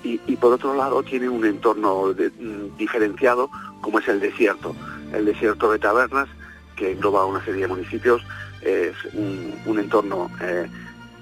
y, 0.05 0.35
por 0.35 0.53
otro 0.53 0.75
lado 0.75 1.01
tiene 1.01 1.27
un 1.27 1.45
entorno 1.45 2.13
mm, 2.13 2.77
diferenciado 2.77 3.49
como 3.81 3.99
es 3.99 4.07
el 4.07 4.19
desierto, 4.19 4.75
el 5.13 5.25
desierto 5.25 5.71
de 5.71 5.79
Tabernas 5.79 6.27
que 6.75 6.91
engloba 6.91 7.25
una 7.25 7.43
serie 7.43 7.61
de 7.61 7.67
municipios, 7.67 8.21
es 8.61 8.93
un, 9.13 9.79
entorno 9.79 10.29
eh, 10.41 10.67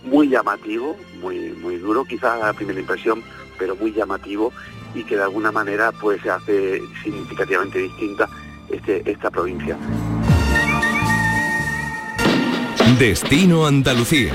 muy 0.03 0.27
llamativo, 0.27 0.97
muy, 1.21 1.51
muy 1.61 1.77
duro 1.77 2.03
quizá 2.05 2.49
a 2.49 2.53
primera 2.53 2.79
impresión, 2.79 3.23
pero 3.57 3.75
muy 3.75 3.93
llamativo 3.93 4.51
y 4.95 5.03
que 5.03 5.15
de 5.15 5.23
alguna 5.23 5.51
manera 5.51 5.91
pues 5.91 6.21
se 6.21 6.29
hace 6.29 6.81
significativamente 7.03 7.79
distinta 7.79 8.27
este, 8.69 9.09
esta 9.09 9.29
provincia. 9.29 9.77
Destino 12.99 13.65
Andalucía. 13.65 14.33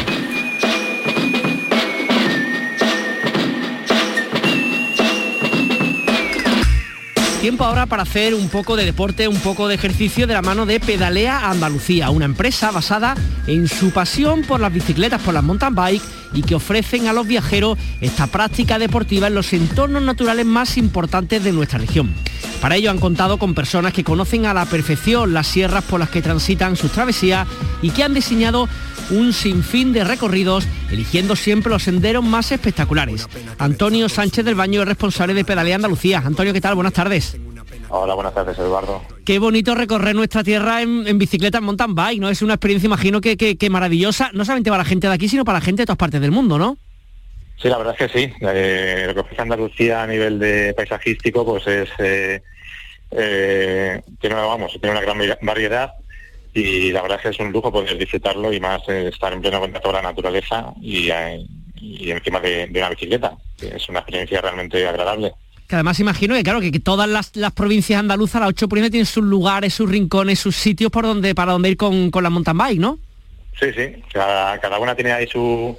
Tiempo 7.40 7.64
ahora 7.64 7.86
para 7.86 8.02
hacer 8.02 8.34
un 8.34 8.48
poco 8.48 8.74
de 8.74 8.84
deporte, 8.84 9.28
un 9.28 9.38
poco 9.38 9.68
de 9.68 9.76
ejercicio 9.76 10.26
de 10.26 10.34
la 10.34 10.42
mano 10.42 10.66
de 10.66 10.80
Pedalea 10.80 11.48
Andalucía, 11.48 12.10
una 12.10 12.24
empresa 12.24 12.72
basada 12.72 13.14
en 13.46 13.68
su 13.68 13.92
pasión 13.92 14.42
por 14.42 14.58
las 14.58 14.72
bicicletas, 14.72 15.22
por 15.22 15.34
las 15.34 15.44
mountain 15.44 15.72
bike 15.72 16.02
y 16.32 16.42
que 16.42 16.54
ofrecen 16.54 17.06
a 17.06 17.12
los 17.12 17.26
viajeros 17.26 17.78
esta 18.00 18.26
práctica 18.26 18.78
deportiva 18.78 19.26
en 19.26 19.34
los 19.34 19.52
entornos 19.52 20.02
naturales 20.02 20.46
más 20.46 20.76
importantes 20.76 21.42
de 21.42 21.52
nuestra 21.52 21.78
región. 21.78 22.14
Para 22.60 22.76
ello 22.76 22.90
han 22.90 22.98
contado 22.98 23.38
con 23.38 23.54
personas 23.54 23.92
que 23.92 24.04
conocen 24.04 24.46
a 24.46 24.54
la 24.54 24.66
perfección 24.66 25.32
las 25.32 25.46
sierras 25.46 25.84
por 25.84 26.00
las 26.00 26.10
que 26.10 26.22
transitan 26.22 26.76
sus 26.76 26.90
travesías 26.92 27.46
y 27.82 27.90
que 27.90 28.04
han 28.04 28.14
diseñado 28.14 28.68
un 29.10 29.32
sinfín 29.32 29.92
de 29.92 30.04
recorridos, 30.04 30.66
eligiendo 30.90 31.36
siempre 31.36 31.70
los 31.70 31.84
senderos 31.84 32.24
más 32.24 32.52
espectaculares. 32.52 33.26
Antonio 33.58 34.08
Sánchez 34.08 34.44
del 34.44 34.54
Baño 34.54 34.82
es 34.82 34.88
responsable 34.88 35.34
de 35.34 35.44
Pedalea 35.44 35.76
Andalucía. 35.76 36.22
Antonio, 36.24 36.52
¿qué 36.52 36.60
tal? 36.60 36.74
Buenas 36.74 36.92
tardes. 36.92 37.36
Hola, 37.88 38.14
buenas 38.14 38.34
tardes, 38.34 38.58
Eduardo. 38.58 39.00
Qué 39.28 39.38
bonito 39.38 39.74
recorrer 39.74 40.14
nuestra 40.16 40.42
tierra 40.42 40.80
en, 40.80 41.18
bicicleta, 41.18 41.58
en 41.58 41.64
mountain 41.64 41.94
bike, 41.94 42.18
¿no? 42.18 42.30
Es 42.30 42.40
una 42.40 42.54
experiencia, 42.54 42.86
imagino, 42.86 43.20
que, 43.20 43.36
que, 43.36 43.68
maravillosa, 43.68 44.30
no 44.32 44.42
solamente 44.42 44.70
para 44.70 44.84
la 44.84 44.88
gente 44.88 45.06
de 45.06 45.12
aquí, 45.12 45.28
sino 45.28 45.44
para 45.44 45.58
la 45.58 45.64
gente 45.66 45.82
de 45.82 45.86
todas 45.86 45.98
partes 45.98 46.22
del 46.22 46.30
mundo, 46.30 46.56
¿no? 46.56 46.78
Sí, 47.60 47.68
la 47.68 47.76
verdad 47.76 47.94
es 47.98 48.10
que 48.10 48.18
sí. 48.18 48.32
Eh, 48.40 49.04
lo 49.06 49.12
que 49.12 49.20
ofrece 49.20 49.42
Andalucía 49.42 50.02
a 50.02 50.06
nivel 50.06 50.38
de 50.38 50.72
paisajístico, 50.72 51.44
pues 51.44 51.66
es... 51.66 51.90
Eh, 51.98 52.40
eh, 53.10 54.00
tiene, 54.18 54.34
vamos, 54.34 54.72
tiene 54.80 54.92
una 54.92 55.02
gran 55.02 55.18
variedad 55.42 55.92
y 56.54 56.90
la 56.92 57.02
verdad 57.02 57.18
es 57.18 57.22
que 57.24 57.28
es 57.28 57.38
un 57.38 57.52
lujo 57.52 57.70
poder 57.70 57.98
disfrutarlo 57.98 58.50
y 58.50 58.60
más 58.60 58.80
eh, 58.88 59.08
estar 59.08 59.30
en 59.34 59.42
pleno 59.42 59.60
contacto 59.60 59.88
con 59.88 59.96
la 59.96 60.02
naturaleza 60.10 60.72
y, 60.80 61.10
eh, 61.10 61.44
encima 61.76 62.40
de, 62.40 62.68
de, 62.68 62.78
una 62.80 62.88
bicicleta. 62.88 63.36
Es 63.60 63.90
una 63.90 63.98
experiencia 63.98 64.40
realmente 64.40 64.88
agradable. 64.88 65.34
Que 65.68 65.76
además 65.76 66.00
imagino 66.00 66.34
que 66.34 66.42
claro 66.42 66.60
que, 66.60 66.70
todas 66.80 67.08
las, 67.08 67.36
las, 67.36 67.52
provincias 67.52 68.00
andaluzas, 68.00 68.40
las 68.40 68.50
ocho 68.50 68.68
provincias 68.68 68.90
tienen 68.90 69.06
sus 69.06 69.22
lugares, 69.22 69.74
sus 69.74 69.90
rincones, 69.90 70.38
sus 70.38 70.56
sitios 70.56 70.90
por 70.90 71.04
donde 71.04 71.34
para 71.34 71.52
donde 71.52 71.68
ir 71.68 71.76
con, 71.76 72.10
con 72.10 72.24
la 72.24 72.30
mountain 72.30 72.56
bike, 72.56 72.78
¿no? 72.78 72.98
Sí, 73.60 73.66
sí. 73.76 74.02
Cada, 74.10 74.58
cada 74.60 74.78
una 74.78 74.94
tiene 74.94 75.12
ahí 75.12 75.26
su, 75.26 75.76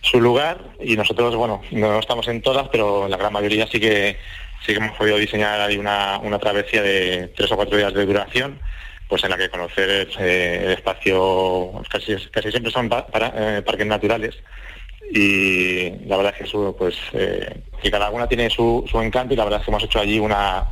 su 0.00 0.20
lugar 0.22 0.58
y 0.80 0.96
nosotros, 0.96 1.36
bueno, 1.36 1.60
no 1.70 1.98
estamos 1.98 2.26
en 2.28 2.40
todas, 2.40 2.68
pero 2.68 3.08
la 3.08 3.18
gran 3.18 3.32
mayoría 3.32 3.66
sí 3.66 3.78
que 3.78 4.16
sí 4.64 4.72
que 4.72 4.78
hemos 4.78 4.96
podido 4.96 5.18
diseñar 5.18 5.60
ahí 5.60 5.76
una, 5.76 6.18
una 6.22 6.38
travesía 6.38 6.82
de 6.82 7.30
tres 7.36 7.52
o 7.52 7.56
cuatro 7.56 7.76
días 7.76 7.92
de 7.92 8.06
duración 8.06 8.58
pues 9.08 9.22
en 9.22 9.30
la 9.30 9.36
que 9.36 9.50
conocer 9.50 10.08
eh, 10.18 10.62
el 10.64 10.72
espacio, 10.72 11.82
casi, 11.88 12.16
casi 12.30 12.50
siempre 12.50 12.72
son 12.72 12.90
eh, 12.90 13.62
parques 13.64 13.86
naturales 13.86 14.34
y 15.12 15.90
la 16.06 16.16
verdad 16.16 16.32
es 16.32 16.38
que 16.38 16.44
eso, 16.44 16.74
pues 16.76 16.96
eh, 17.12 17.62
que 17.82 17.90
cada 17.90 18.10
una 18.10 18.26
tiene 18.26 18.50
su, 18.50 18.84
su, 18.90 19.00
encanto 19.00 19.34
y 19.34 19.36
la 19.36 19.44
verdad 19.44 19.60
es 19.60 19.64
que 19.64 19.70
hemos 19.70 19.84
hecho 19.84 20.00
allí 20.00 20.18
una 20.18 20.64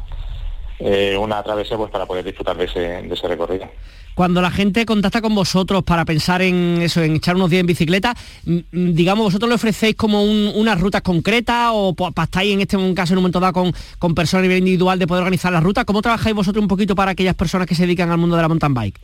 eh, 0.79 1.16
una 1.16 1.42
travesía 1.42 1.77
pues 1.77 1.90
para 1.90 2.05
poder 2.05 2.25
disfrutar 2.25 2.57
de 2.57 2.64
ese, 2.64 2.81
de 2.81 3.14
ese 3.14 3.29
recorrido. 3.29 3.68
Cuando 4.14 4.40
la 4.40 4.51
gente 4.51 4.87
contacta 4.87 5.20
con 5.20 5.35
vosotros 5.35 5.83
para 5.83 6.05
pensar 6.05 6.40
en 6.42 6.83
eso, 6.83 7.03
en 7.03 7.16
echar 7.16 7.35
unos 7.35 7.51
días 7.51 7.61
en 7.61 7.66
bicicleta, 7.66 8.14
digamos, 8.44 9.25
vosotros 9.25 9.49
le 9.49 9.57
ofrecéis 9.57 9.97
como 9.97 10.23
un, 10.23 10.53
unas 10.55 10.81
rutas 10.81 11.03
concretas 11.03 11.70
o 11.73 11.94
estáis 12.23 12.53
en 12.53 12.61
este 12.61 12.77
caso 12.94 13.12
en 13.12 13.18
un 13.18 13.23
momento 13.23 13.40
dado 13.40 13.53
con, 13.53 13.73
con 13.99 14.14
personas 14.14 14.42
a 14.42 14.42
nivel 14.42 14.59
individual 14.59 14.99
de 15.01 15.07
poder 15.09 15.23
organizar 15.23 15.53
las 15.53 15.64
rutas. 15.64 15.85
¿Cómo 15.85 16.01
trabajáis 16.01 16.35
vosotros 16.35 16.62
un 16.62 16.68
poquito 16.68 16.94
para 16.94 17.11
aquellas 17.11 17.35
personas 17.35 17.66
que 17.66 17.75
se 17.75 17.83
dedican 17.83 18.11
al 18.11 18.18
mundo 18.18 18.37
de 18.37 18.42
la 18.42 18.49
mountain 18.49 18.75
bike? 18.75 19.01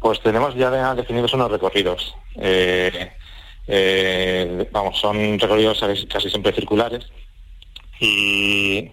Pues 0.00 0.20
tenemos 0.20 0.54
ya 0.54 0.94
definidos 0.94 1.32
unos 1.32 1.50
recorridos. 1.50 2.14
Eh, 2.36 3.10
eh, 3.72 4.68
vamos, 4.72 4.98
son 4.98 5.38
recorridos 5.38 5.80
casi 6.08 6.28
siempre 6.28 6.52
circulares 6.52 7.06
y 8.00 8.90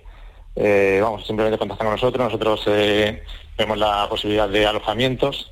eh, 0.55 0.99
vamos, 1.01 1.25
simplemente 1.25 1.57
contactan 1.57 1.87
con 1.87 1.95
nosotros, 1.95 2.23
nosotros 2.23 2.61
eh, 2.67 3.23
vemos 3.57 3.77
la 3.79 4.07
posibilidad 4.07 4.47
de 4.47 4.67
alojamientos 4.67 5.51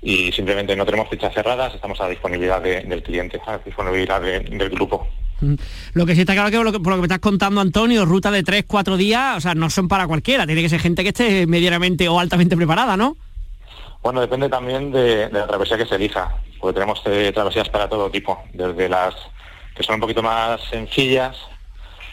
y 0.00 0.30
simplemente 0.30 0.76
no 0.76 0.86
tenemos 0.86 1.08
fichas 1.08 1.34
cerradas, 1.34 1.74
estamos 1.74 2.00
a 2.00 2.08
disponibilidad 2.08 2.62
de, 2.62 2.82
del 2.82 3.02
cliente, 3.02 3.40
a 3.44 3.58
disponibilidad 3.58 4.20
de, 4.20 4.38
del 4.38 4.70
grupo. 4.70 5.04
Mm. 5.40 5.54
Lo 5.94 6.06
que 6.06 6.14
sí 6.14 6.20
está 6.20 6.34
claro 6.34 6.50
que 6.50 6.56
por 6.56 6.66
lo 6.66 6.72
que, 6.72 6.78
por 6.80 6.90
lo 6.90 6.96
que 6.96 7.02
me 7.02 7.06
estás 7.06 7.18
contando, 7.18 7.60
Antonio, 7.60 8.04
ruta 8.04 8.30
de 8.30 8.44
3, 8.44 8.66
4 8.68 8.96
días, 8.96 9.36
o 9.36 9.40
sea, 9.40 9.54
no 9.56 9.68
son 9.68 9.88
para 9.88 10.06
cualquiera, 10.06 10.46
tiene 10.46 10.62
que 10.62 10.68
ser 10.68 10.80
gente 10.80 11.02
que 11.02 11.08
esté 11.08 11.46
medianamente 11.48 12.08
o 12.08 12.20
altamente 12.20 12.56
preparada, 12.56 12.96
¿no? 12.96 13.16
Bueno, 14.02 14.20
depende 14.20 14.48
también 14.48 14.90
de, 14.92 15.28
la 15.30 15.46
travesía 15.46 15.76
que 15.76 15.86
se 15.86 15.96
elija, 15.96 16.34
porque 16.58 16.74
tenemos 16.74 17.02
eh, 17.04 17.32
travesías 17.34 17.68
para 17.68 17.88
todo 17.88 18.10
tipo, 18.10 18.42
desde 18.52 18.88
las 18.88 19.14
que 19.74 19.82
son 19.82 19.96
un 19.96 20.00
poquito 20.00 20.22
más 20.22 20.60
sencillas 20.70 21.36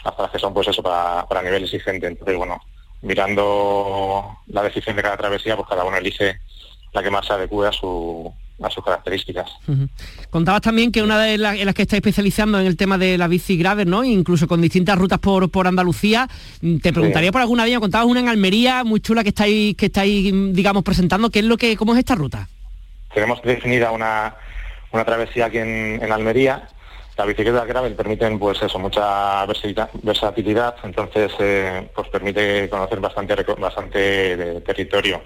hasta 0.04 0.22
las 0.22 0.30
que 0.30 0.38
son 0.38 0.54
pues 0.54 0.68
eso 0.68 0.82
para, 0.82 1.26
para 1.26 1.42
nivel 1.42 1.64
exigente. 1.64 2.06
Entonces, 2.06 2.36
bueno, 2.36 2.60
mirando 3.02 4.38
la 4.46 4.62
decisión 4.62 4.96
de 4.96 5.02
cada 5.02 5.16
travesía, 5.16 5.56
pues 5.56 5.68
cada 5.68 5.84
uno 5.84 5.96
elige 5.96 6.38
la 6.92 7.02
que 7.02 7.10
más 7.10 7.26
se 7.26 7.32
adecue 7.32 7.68
a 7.68 7.72
su 7.72 8.32
a 8.62 8.70
sus 8.70 8.84
características. 8.84 9.50
Uh 9.66 9.72
-huh. 9.72 9.88
Contabas 10.30 10.62
también 10.62 10.90
que 10.90 11.02
una 11.02 11.18
de 11.20 11.38
las 11.38 11.56
en 11.56 11.66
las 11.66 11.74
que 11.74 11.82
está 11.82 11.96
especializando 11.96 12.58
en 12.58 12.66
el 12.66 12.76
tema 12.76 12.98
de 12.98 13.16
la 13.16 13.28
bici 13.28 13.56
gravel, 13.56 13.88
¿no? 13.88 14.04
Incluso 14.04 14.46
con 14.46 14.60
distintas 14.60 14.98
rutas 14.98 15.18
por, 15.18 15.50
por 15.50 15.66
Andalucía. 15.66 16.28
Te 16.82 16.92
preguntaría 16.92 17.28
sí. 17.28 17.32
por 17.32 17.40
alguna 17.40 17.64
de 17.64 17.70
ellas, 17.70 17.80
contabas 17.80 18.06
una 18.06 18.20
en 18.20 18.28
Almería 18.28 18.84
muy 18.84 19.00
chula 19.00 19.22
que 19.22 19.30
estáis, 19.30 19.76
que 19.76 19.86
estáis, 19.86 20.32
digamos, 20.52 20.82
presentando. 20.82 21.30
¿Qué 21.30 21.40
es 21.40 21.44
lo 21.44 21.56
que, 21.56 21.76
cómo 21.76 21.92
es 21.92 21.98
esta 22.00 22.14
ruta? 22.14 22.48
Tenemos 23.14 23.40
definida 23.42 23.90
una, 23.90 24.34
una 24.92 25.04
travesía 25.04 25.46
aquí 25.46 25.58
en, 25.58 26.00
en 26.02 26.12
Almería, 26.12 26.68
la 27.18 27.24
bicicleta 27.24 27.64
gravel 27.64 27.94
permiten 27.94 28.38
pues 28.38 28.62
eso 28.62 28.78
mucha 28.78 29.44
versatilidad 30.02 30.76
entonces 30.84 31.32
eh, 31.40 31.90
pues 31.92 32.08
permite 32.10 32.68
conocer 32.70 33.00
bastante 33.00 33.34
bastante 33.58 34.36
de 34.36 34.60
territorio 34.60 35.20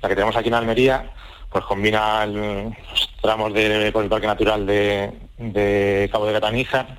la 0.00 0.08
que 0.08 0.14
tenemos 0.14 0.34
aquí 0.34 0.48
en 0.48 0.54
Almería 0.54 1.10
pues 1.50 1.64
combina 1.64 2.26
los 2.26 2.74
tramos 3.20 3.52
de, 3.54 3.90
por 3.92 4.04
el 4.04 4.10
parque 4.10 4.26
natural 4.26 4.66
de, 4.66 6.08
Cabo 6.10 6.26
de 6.26 6.32
Gataníjar 6.32 6.98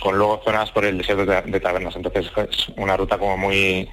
con 0.00 0.16
luego 0.16 0.40
zonas 0.44 0.70
por 0.70 0.84
el 0.84 0.98
desierto 0.98 1.26
de, 1.26 1.42
de 1.42 1.60
tabernas 1.60 1.96
entonces 1.96 2.30
es 2.50 2.68
una 2.76 2.96
ruta 2.96 3.18
como 3.18 3.36
muy 3.36 3.88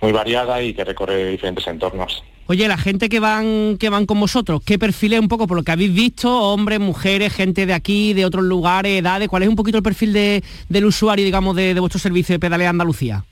muy 0.00 0.12
variada 0.12 0.60
y 0.62 0.74
que 0.74 0.84
recorre 0.84 1.30
diferentes 1.30 1.66
entornos 1.66 2.22
Oye, 2.48 2.68
la 2.68 2.78
gente 2.78 3.08
que 3.08 3.18
van 3.18 3.76
que 3.76 3.88
van 3.90 4.06
con 4.06 4.20
vosotros, 4.20 4.60
¿qué 4.64 4.78
perfil 4.78 5.14
es 5.14 5.20
un 5.20 5.26
poco 5.26 5.48
por 5.48 5.56
lo 5.56 5.64
que 5.64 5.72
habéis 5.72 5.92
visto? 5.92 6.32
Hombres, 6.52 6.78
mujeres, 6.78 7.32
gente 7.32 7.66
de 7.66 7.74
aquí, 7.74 8.14
de 8.14 8.24
otros 8.24 8.44
lugares, 8.44 9.00
edades. 9.00 9.28
¿Cuál 9.28 9.42
es 9.42 9.48
un 9.48 9.56
poquito 9.56 9.78
el 9.78 9.82
perfil 9.82 10.12
de, 10.12 10.44
del 10.68 10.84
usuario, 10.84 11.24
digamos, 11.24 11.56
de, 11.56 11.74
de, 11.74 11.80
vuestro 11.80 11.98
servicio 11.98 12.34
de 12.34 12.38
pedalea 12.38 12.70
Andalucía? 12.70 13.24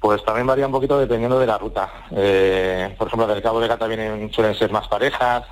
Pues 0.00 0.24
también 0.24 0.46
varía 0.46 0.66
un 0.66 0.72
poquito 0.72 0.98
dependiendo 0.98 1.38
de 1.38 1.46
la 1.46 1.58
ruta. 1.58 2.06
Eh, 2.10 2.94
por 2.96 3.08
ejemplo, 3.08 3.26
del 3.26 3.42
Cabo 3.42 3.60
de 3.60 3.68
Gata 3.68 3.86
vienen, 3.86 4.32
suelen 4.32 4.54
ser 4.54 4.70
más 4.70 4.88
parejas, 4.88 5.44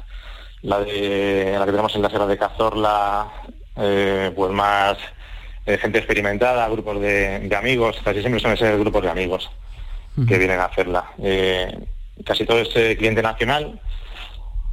la 0.62 0.80
de 0.80 1.54
la 1.58 1.66
que 1.66 1.70
tenemos 1.70 1.94
en 1.94 2.02
la 2.02 2.08
Sierra 2.08 2.26
de 2.26 2.38
Cazorla, 2.38 3.30
eh, 3.76 4.32
pues 4.34 4.50
más 4.50 4.96
eh, 5.66 5.76
gente 5.76 5.98
experimentada, 5.98 6.66
grupos 6.70 6.98
de, 6.98 7.54
amigos, 7.54 8.00
casi 8.02 8.20
siempre 8.20 8.40
son 8.40 8.52
esos 8.52 8.78
grupos 8.78 9.02
de 9.02 9.10
amigos 9.10 9.50
que 10.26 10.38
vienen 10.38 10.58
a 10.58 10.64
hacerla. 10.64 11.12
Casi 12.24 12.44
todo 12.44 12.58
es 12.58 12.70
cliente 12.96 13.22
nacional 13.22 13.78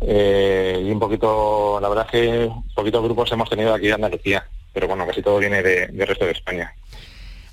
y 0.02 0.90
un 0.90 1.00
poquito, 1.00 1.80
la 1.80 1.90
verdad 1.90 2.08
es 2.08 2.12
que 2.12 2.52
poquitos 2.74 3.04
grupos 3.04 3.32
hemos 3.32 3.50
tenido 3.50 3.74
aquí 3.74 3.90
en 3.90 3.96
Andalucía, 3.96 4.48
pero 4.74 4.88
bueno, 4.88 5.06
casi 5.06 5.22
todo 5.22 5.38
viene 5.38 5.62
del 5.62 6.08
resto 6.08 6.26
de 6.26 6.32
España. 6.32 6.74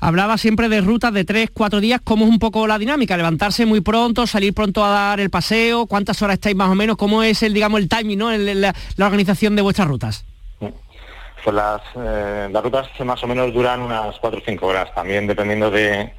Hablaba 0.05 0.37
siempre 0.37 0.69
de 0.69 0.81
rutas 0.81 1.13
de 1.13 1.25
tres, 1.25 1.49
cuatro 1.55 1.79
días, 1.79 2.01
¿cómo 2.03 2.25
es 2.25 2.31
un 2.33 2.41
poco 2.41 2.67
la 2.67 2.77
dinámica? 2.77 3.17
Levantarse 3.17 3.67
muy 3.67 3.83
pronto, 3.83 4.27
salir 4.27 4.53
pronto 4.53 4.85
a 4.85 4.91
dar 4.91 5.21
el 5.21 5.31
paseo, 5.31 5.87
¿cuántas 5.87 6.21
horas 6.23 6.35
estáis 6.35 6.57
más 6.57 6.71
o 6.71 6.75
menos? 6.75 6.97
¿Cómo 6.97 7.23
es 7.23 7.45
el, 7.45 7.55
digamos, 7.55 7.79
el 7.79 7.89
timing, 7.89 8.19
¿no? 8.19 8.33
la, 8.33 8.75
organización 8.99 9.55
de 9.55 9.63
vuestras 9.63 9.87
rutas? 9.87 10.25
Pues 10.59 11.55
las, 11.55 11.83
eh, 11.95 12.49
las 12.51 12.65
rutas 12.65 12.89
más 13.05 13.23
o 13.23 13.29
menos 13.29 13.55
duran 13.55 13.81
unas 13.81 14.19
cuatro 14.19 14.41
o 14.41 14.43
cinco 14.45 14.67
horas, 14.67 14.93
también 14.93 15.29
dependiendo 15.29 15.71
de, 15.71 16.13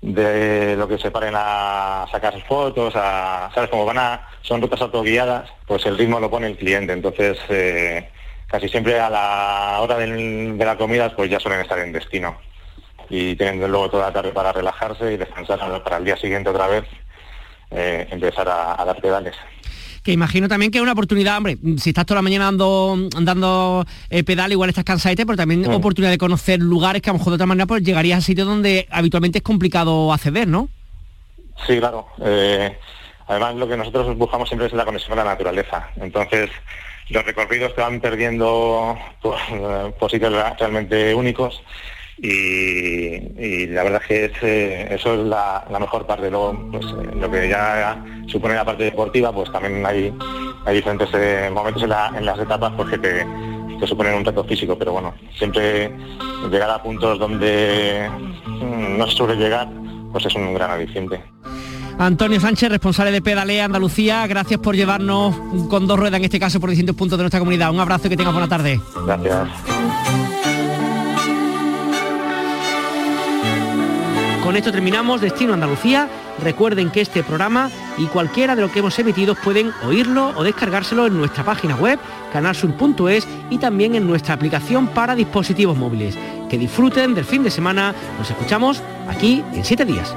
de 0.00 0.74
lo 0.76 0.88
que 0.88 0.98
se 0.98 1.12
paren 1.12 1.34
a 1.36 2.06
sacar 2.10 2.34
fotos, 2.48 2.92
a, 2.96 3.52
¿sabes? 3.54 3.70
Como 3.70 3.86
van 3.86 3.98
a, 3.98 4.28
son 4.40 4.60
rutas 4.60 4.80
autoguiadas, 4.80 5.48
pues 5.68 5.86
el 5.86 5.96
ritmo 5.96 6.18
lo 6.18 6.28
pone 6.28 6.48
el 6.48 6.56
cliente, 6.56 6.92
entonces 6.92 7.38
eh, 7.50 8.10
casi 8.48 8.68
siempre 8.68 8.98
a 8.98 9.08
la 9.08 9.76
hora 9.78 9.96
de 9.96 10.56
la 10.58 10.76
comida 10.76 11.14
pues 11.14 11.30
ya 11.30 11.38
suelen 11.38 11.60
estar 11.60 11.78
en 11.78 11.92
destino 11.92 12.36
y 13.08 13.36
teniendo 13.36 13.68
luego 13.68 13.90
toda 13.90 14.06
la 14.06 14.12
tarde 14.12 14.32
para 14.32 14.52
relajarse 14.52 15.12
y 15.12 15.16
descansar 15.16 15.58
para 15.82 15.96
el 15.98 16.04
día 16.04 16.16
siguiente 16.16 16.50
otra 16.50 16.66
vez 16.66 16.84
eh, 17.70 18.06
empezar 18.10 18.48
a, 18.48 18.84
dar 18.84 19.00
pedales 19.00 19.34
que 20.02 20.12
imagino 20.12 20.48
también 20.48 20.72
que 20.72 20.78
es 20.78 20.82
una 20.82 20.92
oportunidad, 20.92 21.36
hombre, 21.36 21.56
si 21.78 21.90
estás 21.90 22.04
toda 22.06 22.18
la 22.18 22.22
mañana 22.22 22.46
dando, 22.46 22.96
dando 23.20 23.86
eh, 24.10 24.24
pedal, 24.24 24.50
igual 24.50 24.68
estás 24.68 24.82
cansadete, 24.82 25.24
pero 25.24 25.36
también 25.36 25.60
mm. 25.60 25.74
oportunidad 25.74 26.10
de 26.10 26.18
conocer 26.18 26.58
lugares 26.58 27.00
que 27.00 27.10
a 27.10 27.12
lo 27.12 27.20
mejor 27.20 27.30
de 27.30 27.34
otra 27.36 27.46
manera 27.46 27.66
pues 27.66 27.84
llegarías 27.84 28.18
a 28.18 28.20
sitios 28.20 28.48
donde 28.48 28.88
habitualmente 28.90 29.38
es 29.38 29.44
complicado 29.44 30.12
acceder, 30.12 30.48
¿no? 30.48 30.68
Sí, 31.68 31.78
claro. 31.78 32.08
Eh, 32.20 32.76
además 33.28 33.54
lo 33.54 33.68
que 33.68 33.76
nosotros 33.76 34.16
buscamos 34.16 34.48
siempre 34.48 34.66
es 34.66 34.72
la 34.72 34.84
conexión 34.84 35.10
con 35.10 35.24
la 35.24 35.30
naturaleza. 35.30 35.88
Entonces, 36.00 36.50
los 37.08 37.24
recorridos 37.24 37.74
te 37.74 37.80
van 37.80 38.00
perdiendo 38.00 38.98
por, 39.20 39.36
por 39.98 40.10
sitios 40.10 40.32
realmente 40.58 41.14
únicos 41.14 41.62
y, 42.22 43.66
la 43.66 43.82
verdad 43.82 44.00
es 44.08 44.30
que 44.38 44.42
eh, 44.42 44.94
eso 44.94 45.14
es 45.14 45.26
la, 45.26 45.64
mejor 45.80 46.06
parte. 46.06 46.30
Luego, 46.30 46.68
pues, 46.70 46.86
eh, 46.86 47.10
lo 47.20 47.28
que 47.28 47.48
ya 47.48 48.02
supone 48.28 48.54
la 48.54 48.64
parte 48.64 48.84
deportiva, 48.84 49.32
pues 49.32 49.50
también 49.50 49.84
hay, 49.84 50.14
hay 50.64 50.76
diferentes 50.76 51.08
eh, 51.14 51.50
momentos 51.52 51.82
en, 51.82 51.88
las 51.90 52.38
etapas 52.38 52.72
porque 52.76 52.96
te, 52.98 53.26
suponen 53.86 54.14
un 54.14 54.24
reto 54.24 54.44
físico, 54.44 54.78
pero 54.78 54.92
bueno, 54.92 55.12
siempre 55.36 55.92
llegar 56.48 56.70
a 56.70 56.80
puntos 56.80 57.18
donde 57.18 58.08
mm, 58.46 58.96
no 58.96 59.06
se 59.08 59.16
suele 59.16 59.34
llegar, 59.34 59.68
pues 60.12 60.24
es 60.24 60.34
un 60.36 60.54
gran 60.54 60.70
aliciente. 60.70 61.20
Antonio 61.98 62.38
Sánchez, 62.38 62.70
responsable 62.70 63.10
de 63.10 63.20
Pedalea 63.20 63.64
Andalucía, 63.64 64.24
gracias 64.28 64.60
por 64.60 64.76
llevarnos 64.76 65.34
con 65.68 65.88
dos 65.88 65.98
ruedas, 65.98 66.18
en 66.18 66.24
este 66.24 66.38
caso 66.38 66.60
por 66.60 66.70
distintos 66.70 66.94
puntos 66.94 67.18
de 67.18 67.24
nuestra 67.24 67.40
comunidad. 67.40 67.72
Un 67.72 67.80
abrazo 67.80 68.06
y 68.06 68.10
que 68.10 68.16
tengas 68.16 68.32
buena 68.32 68.48
tarde. 68.48 68.80
Gracias. 69.04 69.48
Con 74.42 74.56
esto 74.56 74.72
terminamos 74.72 75.20
Destino 75.20 75.54
Andalucía. 75.54 76.08
Recuerden 76.42 76.90
que 76.90 77.00
este 77.00 77.22
programa 77.22 77.70
y 77.96 78.06
cualquiera 78.06 78.56
de 78.56 78.62
lo 78.62 78.72
que 78.72 78.80
hemos 78.80 78.98
emitido 78.98 79.36
pueden 79.36 79.70
oírlo 79.86 80.32
o 80.34 80.42
descargárselo 80.42 81.06
en 81.06 81.16
nuestra 81.16 81.44
página 81.44 81.76
web, 81.76 82.00
canalsur.es 82.32 83.28
y 83.50 83.58
también 83.58 83.94
en 83.94 84.06
nuestra 84.06 84.34
aplicación 84.34 84.88
para 84.88 85.14
dispositivos 85.14 85.76
móviles. 85.76 86.18
Que 86.50 86.58
disfruten 86.58 87.14
del 87.14 87.24
fin 87.24 87.44
de 87.44 87.50
semana. 87.50 87.94
Nos 88.18 88.30
escuchamos 88.30 88.82
aquí 89.08 89.44
en 89.52 89.64
siete 89.64 89.84
días. 89.84 90.12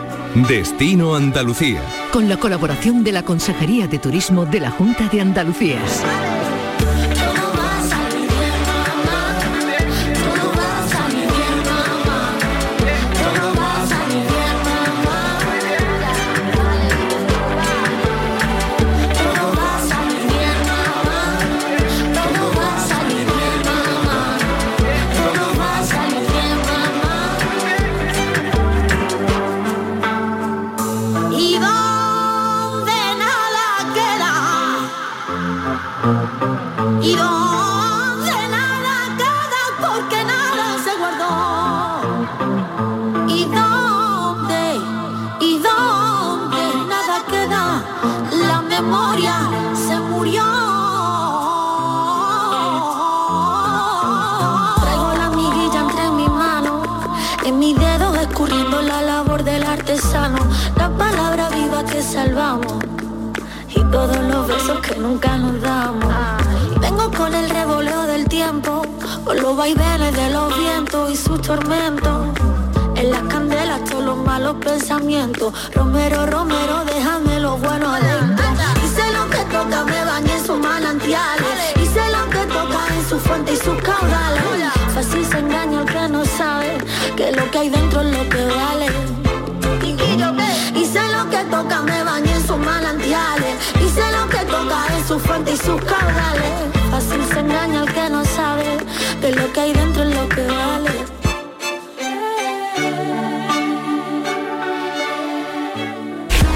Destino 0.49 1.15
Andalucía. 1.15 1.81
Con 2.11 2.27
la 2.27 2.37
colaboración 2.37 3.03
de 3.03 3.11
la 3.11 3.23
Consejería 3.23 3.87
de 3.87 3.99
Turismo 3.99 4.45
de 4.45 4.59
la 4.59 4.71
Junta 4.71 5.07
de 5.07 5.21
Andalucía. 5.21 5.77
En 72.95 73.11
las 73.11 73.21
candelas 73.23 73.83
todos 73.85 74.03
los 74.03 74.17
malos 74.17 74.55
pensamientos. 74.55 75.53
Romero, 75.73 76.25
Romero, 76.25 76.83
déjame 76.85 77.39
lo 77.39 77.57
bueno 77.57 77.93
adentro. 77.93 78.45
Sé 78.95 79.11
lo 79.13 79.29
que 79.29 79.43
toca, 79.51 79.83
me 79.85 80.05
bañé 80.05 80.33
en 80.37 80.45
sus 80.45 80.59
manantiales. 80.59 81.55
Sé 81.93 82.05
lo 82.11 82.29
que 82.29 82.45
toca 82.47 82.79
en 82.95 83.09
su 83.09 83.19
fuente 83.19 83.53
y 83.53 83.57
sus 83.57 83.81
caudales. 83.81 84.73
Fácil 84.93 85.25
se 85.25 85.39
engaña 85.39 85.81
el 85.81 85.85
que 85.85 86.07
no 86.09 86.25
sabe 86.25 86.77
que 87.15 87.31
lo 87.31 87.49
que 87.51 87.57
hay 87.57 87.69
dentro 87.69 88.01
es 88.01 88.17
lo 88.17 88.29
que 88.29 88.45
vale. 88.45 88.87
Sé 90.95 91.01
lo 91.11 91.29
que 91.29 91.43
toca, 91.51 91.81
me 91.81 92.03
bañé 92.03 92.33
en 92.33 92.47
sus 92.47 92.57
manantiales 92.57 93.55
lo 94.11 94.29
que 94.29 94.45
toca 94.45 94.85
en 94.95 95.07
su 95.07 95.19
fuente 95.19 95.53
y 95.53 95.57
sus 95.57 95.81
caudales. 95.83 96.51
Fácil 96.91 97.21
se 97.31 97.39
engaña 97.39 97.81
al 97.81 97.93
que 97.93 98.09
no 98.09 98.23
sabe 98.25 98.77
de 99.21 99.31
lo 99.35 99.51
que 99.53 99.59
hay 99.59 99.73
dentro 99.73 100.03
es 100.03 100.15
lo 100.15 100.29
que 100.29 100.47
vale. 100.47 101.14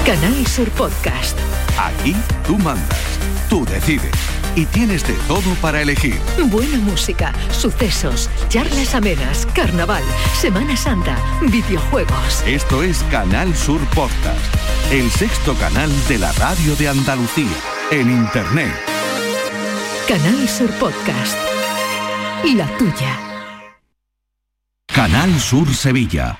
Canal 0.10 0.48
Sur 0.48 0.68
Podcast. 0.72 1.38
Aquí 1.78 2.16
tú 2.44 2.58
mandas, 2.58 3.20
tú 3.48 3.64
decides 3.64 4.10
y 4.56 4.66
tienes 4.66 5.06
de 5.06 5.14
todo 5.28 5.54
para 5.62 5.84
elegir. 5.84 6.20
Buena 6.46 6.80
música, 6.80 7.32
sucesos, 7.52 8.28
charlas 8.48 8.96
amenas, 8.96 9.46
carnaval, 9.54 10.02
Semana 10.34 10.76
Santa, 10.76 11.16
videojuegos. 11.42 12.42
Esto 12.48 12.82
es 12.82 13.04
Canal 13.12 13.56
Sur 13.56 13.82
Podcast, 13.90 14.92
el 14.92 15.12
sexto 15.12 15.54
canal 15.54 15.92
de 16.08 16.18
la 16.18 16.32
radio 16.32 16.76
de 16.76 16.88
Andalucía, 16.88 17.56
en 17.92 18.10
Internet. 18.10 18.74
Canal 20.08 20.50
Sur 20.50 20.72
Podcast. 20.80 21.38
La 22.56 22.66
tuya. 22.80 23.46
Canal 24.88 25.40
Sur 25.40 25.72
Sevilla. 25.72 26.40